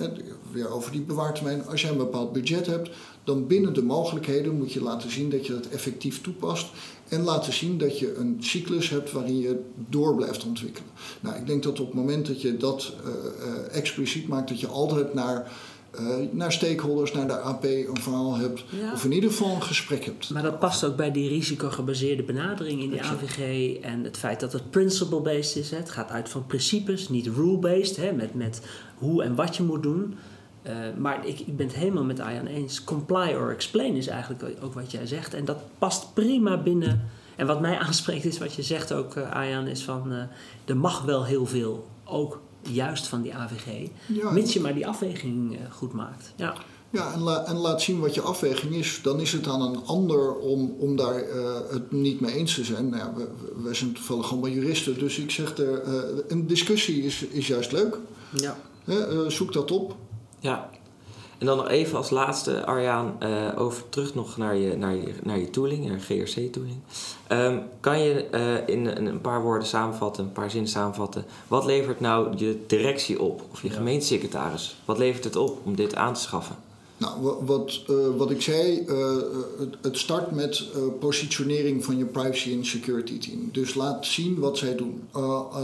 weer 0.52 0.70
over 0.70 0.92
die 0.92 1.00
bewaartermijn, 1.00 1.66
als 1.66 1.80
jij 1.80 1.90
een 1.90 1.96
bepaald 1.96 2.32
budget 2.32 2.66
hebt, 2.66 2.90
dan 3.24 3.46
binnen 3.46 3.74
de 3.74 3.82
mogelijkheden 3.82 4.56
moet 4.56 4.72
je 4.72 4.82
laten 4.82 5.10
zien 5.10 5.30
dat 5.30 5.46
je 5.46 5.52
dat 5.52 5.66
effectief 5.66 6.20
toepast. 6.20 6.66
En 7.08 7.22
laten 7.22 7.52
zien 7.52 7.78
dat 7.78 7.98
je 7.98 8.14
een 8.14 8.36
cyclus 8.40 8.90
hebt 8.90 9.12
waarin 9.12 9.38
je 9.38 9.60
door 9.88 10.14
blijft 10.14 10.44
ontwikkelen. 10.44 10.90
Nou, 11.20 11.36
ik 11.36 11.46
denk 11.46 11.62
dat 11.62 11.80
op 11.80 11.86
het 11.86 11.94
moment 11.94 12.26
dat 12.26 12.42
je 12.42 12.56
dat 12.56 12.92
expliciet 13.72 14.28
maakt, 14.28 14.48
dat 14.48 14.60
je 14.60 14.66
altijd 14.66 15.14
naar 15.14 15.52
naar 16.30 16.52
stakeholders, 16.52 17.12
naar 17.12 17.26
de 17.26 17.38
AP 17.38 17.64
een 17.64 18.00
verhaal 18.00 18.36
hebt. 18.36 18.64
Of 18.92 19.04
in 19.04 19.12
ieder 19.12 19.30
geval 19.30 19.54
een 19.54 19.62
gesprek 19.62 20.04
hebt. 20.04 20.30
Maar 20.30 20.42
dat 20.42 20.58
past 20.58 20.84
ook 20.84 20.96
bij 20.96 21.12
die 21.12 21.28
risicogebaseerde 21.28 22.22
benadering 22.22 22.82
in 22.82 22.90
de 22.90 23.02
AVG. 23.02 23.76
En 23.80 24.04
het 24.04 24.16
feit 24.16 24.40
dat 24.40 24.52
het 24.52 24.70
principle-based 24.70 25.56
is. 25.56 25.70
Hè. 25.70 25.76
Het 25.76 25.90
gaat 25.90 26.10
uit 26.10 26.28
van 26.28 26.46
principes, 26.46 27.08
niet 27.08 27.26
rule-based. 27.26 28.16
Met, 28.16 28.34
met 28.34 28.62
hoe 28.94 29.22
en 29.22 29.34
wat 29.34 29.56
je 29.56 29.62
moet 29.62 29.82
doen. 29.82 30.14
Uh, 30.66 30.72
maar 30.98 31.26
ik, 31.26 31.40
ik 31.40 31.56
ben 31.56 31.66
het 31.66 31.76
helemaal 31.76 32.04
met 32.04 32.20
Ayan 32.20 32.46
eens. 32.46 32.84
Comply 32.84 33.34
or 33.34 33.50
explain 33.50 33.94
is 33.94 34.06
eigenlijk 34.06 34.56
ook 34.62 34.74
wat 34.74 34.90
jij 34.90 35.06
zegt. 35.06 35.34
En 35.34 35.44
dat 35.44 35.58
past 35.78 36.14
prima 36.14 36.56
binnen. 36.56 37.08
En 37.36 37.46
wat 37.46 37.60
mij 37.60 37.78
aanspreekt 37.86 38.24
is 38.24 38.38
wat 38.38 38.54
je 38.54 38.62
zegt 38.62 38.92
ook, 38.92 39.16
uh, 39.16 39.30
Ayan, 39.30 39.66
is 39.66 39.82
van... 39.82 40.12
er 40.64 40.76
mag 40.76 41.02
wel 41.02 41.24
heel 41.24 41.46
veel, 41.46 41.86
ook 42.04 42.40
juist 42.62 43.06
van 43.06 43.22
die 43.22 43.34
AVG. 43.34 43.88
Ja, 44.06 44.30
mits 44.30 44.52
je 44.52 44.60
maar 44.60 44.74
die 44.74 44.86
afweging 44.86 45.52
uh, 45.52 45.58
goed 45.70 45.92
maakt. 45.92 46.32
Ja. 46.36 46.54
Ja, 46.92 47.12
en, 47.12 47.46
en, 47.46 47.56
laat 47.56 47.82
zien 47.82 48.00
wat 48.00 48.14
je 48.14 48.20
afweging 48.20 48.74
is. 48.74 49.00
Dan 49.02 49.20
is 49.20 49.32
het 49.32 49.48
aan 49.48 49.62
een 49.62 49.86
ander 49.86 50.34
om, 50.36 50.74
om 50.78 50.96
daar 50.96 51.28
uh, 51.28 51.54
het 51.70 51.92
niet 51.92 52.20
mee 52.20 52.34
eens 52.34 52.54
te 52.54 52.64
zijn. 52.64 52.88
Nou 52.88 53.02
ja, 53.02 53.14
we, 53.14 53.28
wij 53.62 53.74
zijn 53.74 53.92
toevallig 53.92 54.30
allemaal 54.30 54.50
juristen, 54.50 54.98
dus 54.98 55.18
ik 55.18 55.30
zeg 55.30 55.58
er, 55.58 55.84
uh, 55.86 56.20
een 56.28 56.46
discussie 56.46 57.02
is, 57.02 57.22
is 57.22 57.46
juist 57.46 57.72
leuk. 57.72 57.98
Ja. 58.30 58.56
zoek 59.28 59.52
dat 59.52 59.70
op. 59.70 59.96
Ja, 60.38 60.70
en 61.40 61.46
dan 61.46 61.56
nog 61.56 61.68
even 61.68 61.96
als 61.96 62.10
laatste, 62.10 62.64
Arjaan, 62.66 63.16
uh, 63.22 63.28
over 63.56 63.88
terug 63.88 64.14
nog 64.14 64.36
naar 64.36 64.56
je, 64.56 64.76
naar 64.76 64.94
je, 64.94 65.14
naar 65.22 65.38
je 65.38 65.50
tooling, 65.50 65.84
je 65.84 65.98
GRC-tooling. 65.98 66.76
Um, 67.28 67.38
ehm, 67.38 67.58
kan 67.80 68.00
je 68.00 68.28
uh, 68.34 68.74
in, 68.74 68.86
een 69.06 69.20
paar 69.20 69.42
woorden 69.42 69.68
samenvatten, 69.68 70.24
een 70.24 70.32
paar 70.32 70.50
zinnen 70.50 70.70
samenvatten, 70.70 71.24
wat 71.48 71.64
levert 71.64 72.00
nou 72.00 72.36
je 72.36 72.64
directie 72.66 73.20
op, 73.20 73.42
of 73.52 73.62
je 73.62 73.68
ja. 73.68 73.74
gemeentesecretaris? 73.74 74.76
Wat 74.84 74.98
levert 74.98 75.24
het 75.24 75.36
op 75.36 75.58
om 75.64 75.76
dit 75.76 75.94
aan 75.94 76.14
te 76.14 76.20
schaffen? 76.20 76.56
Nou, 77.00 77.44
wat, 77.44 77.80
uh, 77.90 77.96
wat 78.16 78.30
ik 78.30 78.42
zei, 78.42 78.84
uh, 78.88 79.16
het 79.80 79.98
start 79.98 80.30
met 80.30 80.68
uh, 80.76 80.82
positionering 80.98 81.84
van 81.84 81.98
je 81.98 82.04
privacy 82.04 82.52
en 82.52 82.66
security 82.66 83.18
team. 83.18 83.48
Dus 83.52 83.74
laat 83.74 84.06
zien 84.06 84.38
wat 84.38 84.58
zij 84.58 84.74
doen. 84.74 85.08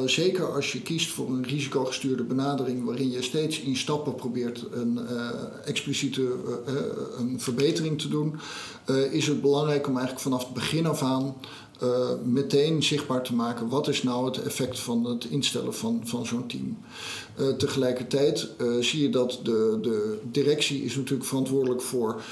zeker 0.07 0.55
als 0.55 0.73
je 0.73 0.83
kiest 0.83 1.11
voor 1.11 1.29
een 1.29 1.45
risicogestuurde 1.45 2.23
benadering, 2.23 2.85
waarin 2.85 3.11
je 3.11 3.23
steeds 3.23 3.61
in 3.61 3.77
stappen 3.77 4.15
probeert 4.15 4.65
een 4.73 5.01
expliciete 5.65 6.33
een 7.19 7.41
verbetering 7.41 8.01
te 8.01 8.09
doen, 8.09 8.35
is 9.11 9.27
het 9.27 9.41
belangrijk 9.41 9.87
om 9.87 9.93
eigenlijk 9.93 10.23
vanaf 10.23 10.45
het 10.45 10.55
begin 10.55 10.87
af 10.87 11.03
aan 11.03 11.35
uh, 11.83 12.09
meteen 12.25 12.83
zichtbaar 12.83 13.23
te 13.23 13.35
maken 13.35 13.69
wat 13.69 13.89
is 13.89 14.03
nou 14.03 14.25
het 14.25 14.43
effect 14.43 14.79
van 14.79 15.05
het 15.05 15.25
instellen 15.25 15.75
van, 15.75 16.01
van 16.05 16.27
zo'n 16.27 16.47
team. 16.47 16.79
Uh, 17.41 17.49
tegelijkertijd 17.49 18.49
uh, 18.59 18.83
zie 18.83 19.03
je 19.03 19.11
dat 19.11 19.41
de, 19.43 19.79
de 19.83 20.19
directie 20.31 20.85
is 20.85 20.97
natuurlijk 20.97 21.29
verantwoordelijk 21.29 21.83
voor 21.83 22.23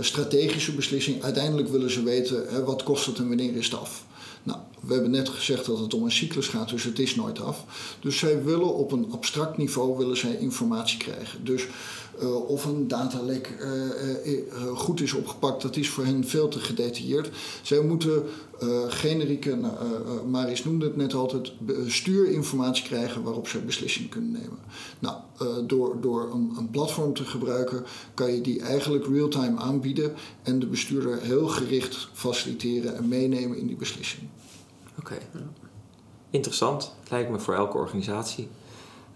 strategische 0.00 0.74
beslissingen. 0.74 1.22
Uiteindelijk 1.22 1.68
willen 1.68 1.90
ze 1.90 2.02
weten 2.02 2.44
hè, 2.48 2.64
wat 2.64 2.82
kost 2.82 3.06
het 3.06 3.18
en 3.18 3.28
wanneer 3.28 3.56
is 3.56 3.64
het 3.64 3.80
af. 3.80 4.04
Nou, 4.42 4.58
we 4.82 4.92
hebben 4.92 5.10
net 5.10 5.28
gezegd 5.28 5.66
dat 5.66 5.78
het 5.78 5.94
om 5.94 6.04
een 6.04 6.12
cyclus 6.12 6.48
gaat, 6.48 6.68
dus 6.68 6.84
het 6.84 6.98
is 6.98 7.14
nooit 7.14 7.40
af. 7.40 7.64
Dus 8.00 8.18
zij 8.18 8.44
willen 8.44 8.74
op 8.74 8.92
een 8.92 9.12
abstract 9.12 9.56
niveau 9.56 9.96
willen 9.96 10.16
zij 10.16 10.36
informatie 10.36 10.98
krijgen. 10.98 11.44
Dus 11.44 11.66
uh, 12.22 12.48
of 12.48 12.64
een 12.64 12.88
datalek 12.88 13.54
uh, 13.60 14.32
uh, 14.32 14.76
goed 14.76 15.00
is 15.00 15.12
opgepakt, 15.12 15.62
dat 15.62 15.76
is 15.76 15.88
voor 15.88 16.04
hen 16.04 16.24
veel 16.24 16.48
te 16.48 16.58
gedetailleerd. 16.58 17.30
Zij 17.62 17.80
moeten 17.80 18.22
generieke, 18.88 19.56
nou, 19.56 19.74
Maris 20.28 20.64
noemde 20.64 20.84
het 20.84 20.96
net 20.96 21.14
altijd, 21.14 21.52
stuurinformatie 21.86 22.84
krijgen 22.84 23.22
waarop 23.22 23.48
zij 23.48 23.64
beslissingen 23.64 24.08
kunnen 24.08 24.32
nemen. 24.32 24.58
Nou, 24.98 25.16
door, 25.66 26.00
door 26.00 26.30
een, 26.32 26.52
een, 26.58 26.70
platform 26.70 27.14
te 27.14 27.24
gebruiken 27.24 27.84
kan 28.14 28.32
je 28.34 28.40
die 28.40 28.60
eigenlijk 28.60 29.06
real-time 29.06 29.58
aanbieden 29.58 30.12
en 30.42 30.58
de 30.58 30.66
bestuurder 30.66 31.20
heel 31.20 31.46
gericht 31.46 32.08
faciliteren 32.12 32.96
en 32.96 33.08
meenemen 33.08 33.58
in 33.58 33.66
die 33.66 33.76
beslissing. 33.76 34.22
Oké. 35.02 35.18
interessant. 36.30 36.96
Lijkt 37.10 37.30
me 37.30 37.38
voor 37.38 37.54
elke 37.54 37.76
organisatie. 37.76 38.48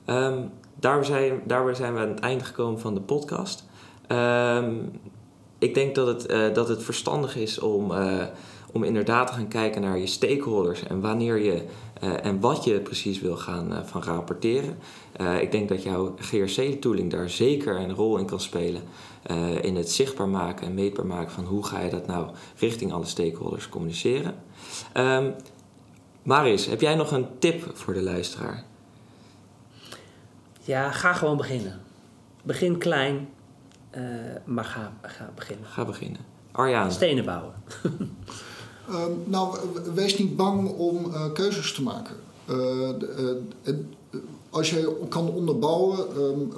Ehm, 0.04 0.42
daar 0.74 1.04
zijn, 1.04 1.42
daarbij 1.44 1.74
zijn 1.74 1.94
we 1.94 2.00
aan 2.00 2.08
het 2.08 2.20
einde 2.20 2.44
gekomen 2.44 2.80
van 2.80 2.94
de 2.94 3.00
podcast. 3.00 3.64
Ehm, 4.06 4.74
ik 5.58 5.74
denk 5.74 5.94
dat 5.94 6.06
het, 6.06 6.30
uh, 6.30 6.54
dat 6.54 6.68
het 6.68 6.82
verstandig 6.82 7.36
is 7.36 7.58
om, 7.58 7.90
uh, 7.90 8.24
om 8.72 8.84
inderdaad 8.84 9.26
te 9.26 9.32
gaan 9.32 9.48
kijken 9.48 9.80
naar 9.80 9.98
je 9.98 10.06
stakeholders 10.06 10.82
en 10.82 11.00
wanneer 11.00 11.38
je 11.38 11.62
uh, 12.02 12.24
en 12.24 12.40
wat 12.40 12.64
je 12.64 12.80
precies 12.80 13.20
wil 13.20 13.36
gaan 13.36 13.86
van 13.86 14.02
rapporteren. 14.02 14.78
ik 15.40 15.52
denk 15.52 15.68
dat 15.68 15.82
jouw 15.82 16.14
GRC-tooling 16.18 17.10
daar 17.10 17.30
zeker 17.30 17.80
een 17.80 17.94
rol 17.94 18.18
in 18.18 18.26
kan 18.26 18.40
spelen 18.40 18.82
in 19.60 19.76
het 19.76 19.90
zichtbaar 19.90 20.28
maken 20.28 20.66
en 20.66 20.74
meetbaar 20.74 21.06
maken 21.06 21.30
van 21.30 21.44
hoe 21.44 21.66
ga 21.66 21.80
je 21.80 21.90
dat 21.90 22.06
nou 22.06 22.30
richting 22.58 22.92
alle 22.92 23.04
stakeholders 23.04 23.68
communiceren. 23.68 24.34
Um, 24.94 25.34
Marius, 26.26 26.66
heb 26.66 26.80
jij 26.80 26.94
nog 26.94 27.10
een 27.10 27.26
tip 27.38 27.70
voor 27.74 27.94
de 27.94 28.02
luisteraar? 28.02 28.64
Ja, 30.62 30.90
ga 30.90 31.12
gewoon 31.12 31.36
beginnen. 31.36 31.80
Begin 32.42 32.78
klein, 32.78 33.28
uh, 33.96 34.02
maar 34.44 34.64
ga, 34.64 34.92
ga 35.02 35.30
beginnen. 35.34 35.66
Ga 35.66 35.84
beginnen. 35.84 36.20
Arjaan. 36.52 36.92
Stenen 36.92 37.24
bouwen. 37.24 37.54
um, 38.90 39.22
nou, 39.34 39.58
wees 39.94 40.18
niet 40.18 40.36
bang 40.36 40.68
om 40.68 41.04
uh, 41.04 41.32
keuzes 41.32 41.72
te 41.72 41.82
maken. 41.82 42.16
Uh, 42.50 42.90
als 44.50 44.70
je 44.70 45.06
kan 45.08 45.28
onderbouwen, 45.28 46.16
um, 46.16 46.52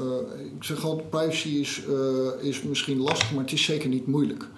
ik 0.57 0.65
zeg 0.65 0.85
altijd, 0.85 1.11
privacy 1.11 1.49
is, 1.49 1.83
is 2.41 2.63
misschien 2.63 2.99
lastig, 3.01 3.33
maar 3.33 3.45
het 3.45 3.53
is 3.53 3.65
zeker 3.65 3.89
niet 3.89 4.07
moeilijk. 4.07 4.49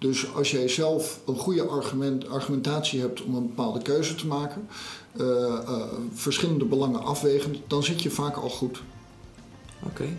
Dus 0.00 0.34
als 0.34 0.50
jij 0.50 0.68
zelf 0.68 1.20
een 1.26 1.36
goede 1.36 1.62
argument, 1.62 2.28
argumentatie 2.28 3.00
hebt 3.00 3.22
om 3.22 3.34
een 3.34 3.46
bepaalde 3.46 3.82
keuze 3.82 4.14
te 4.14 4.26
maken, 4.26 4.68
uh, 5.14 5.26
uh, 5.26 5.82
verschillende 6.12 6.64
belangen 6.64 7.02
afwegen, 7.02 7.56
dan 7.66 7.82
zit 7.82 8.02
je 8.02 8.10
vaak 8.10 8.36
al 8.36 8.48
goed. 8.48 8.82
Oké. 9.82 9.90
Okay. 9.90 10.16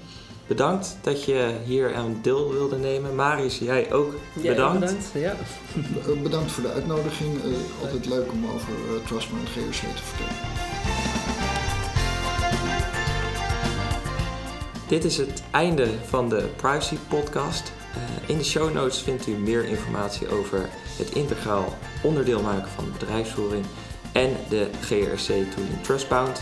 Bedankt 0.47 0.97
dat 1.01 1.23
je 1.23 1.55
hier 1.65 1.95
aan 1.95 2.19
deel 2.21 2.51
wilde 2.51 2.77
nemen. 2.77 3.15
Marius, 3.15 3.59
jij 3.59 3.93
ook 3.93 4.13
bedankt. 4.33 5.11
Ja, 5.13 5.35
bedankt. 5.35 6.15
Ja. 6.15 6.21
bedankt 6.23 6.51
voor 6.51 6.63
de 6.63 6.71
uitnodiging. 6.71 7.35
Uh, 7.35 7.53
altijd 7.81 8.05
leuk 8.05 8.31
om 8.31 8.45
over 8.45 8.73
Trustman 9.05 9.39
en 9.39 9.47
GRC 9.47 9.95
te 9.95 10.03
vertellen. 10.03 10.35
Dit 14.87 15.03
is 15.03 15.17
het 15.17 15.43
einde 15.51 15.87
van 16.05 16.29
de 16.29 16.49
Privacy 16.55 16.97
Podcast. 17.07 17.71
Uh, 17.97 18.29
in 18.29 18.37
de 18.37 18.43
show 18.43 18.73
notes 18.73 18.99
vindt 19.01 19.27
u 19.27 19.31
meer 19.31 19.65
informatie 19.65 20.29
over 20.29 20.69
het 20.97 21.09
integraal 21.11 21.77
onderdeel 22.03 22.41
maken 22.41 22.69
van 22.69 22.85
de 22.85 22.91
bedrijfsvoering 22.91 23.65
en 24.11 24.35
de 24.49 24.69
GRC 24.81 25.27
tooling 25.27 25.81
Trustbound. 25.81 26.41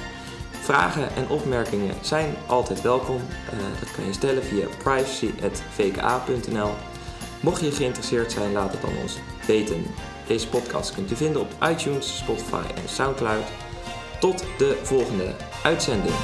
Vragen 0.51 1.15
en 1.15 1.29
opmerkingen 1.29 1.95
zijn 2.01 2.35
altijd 2.47 2.81
welkom. 2.81 3.15
Uh, 3.15 3.59
dat 3.79 3.91
kan 3.91 4.05
je 4.05 4.13
stellen 4.13 4.43
via 4.43 4.67
privacy.vka.nl. 4.83 6.71
Mocht 7.41 7.61
je 7.61 7.71
geïnteresseerd 7.71 8.31
zijn, 8.31 8.51
laat 8.51 8.71
het 8.71 8.81
dan 8.81 8.97
ons 9.01 9.17
weten. 9.47 9.85
Deze 10.27 10.47
podcast 10.47 10.93
kunt 10.93 11.11
u 11.11 11.15
vinden 11.15 11.41
op 11.41 11.51
iTunes, 11.69 12.17
Spotify 12.17 12.63
en 12.75 12.89
SoundCloud. 12.89 13.45
Tot 14.19 14.43
de 14.57 14.79
volgende 14.83 15.35
uitzending. 15.63 16.15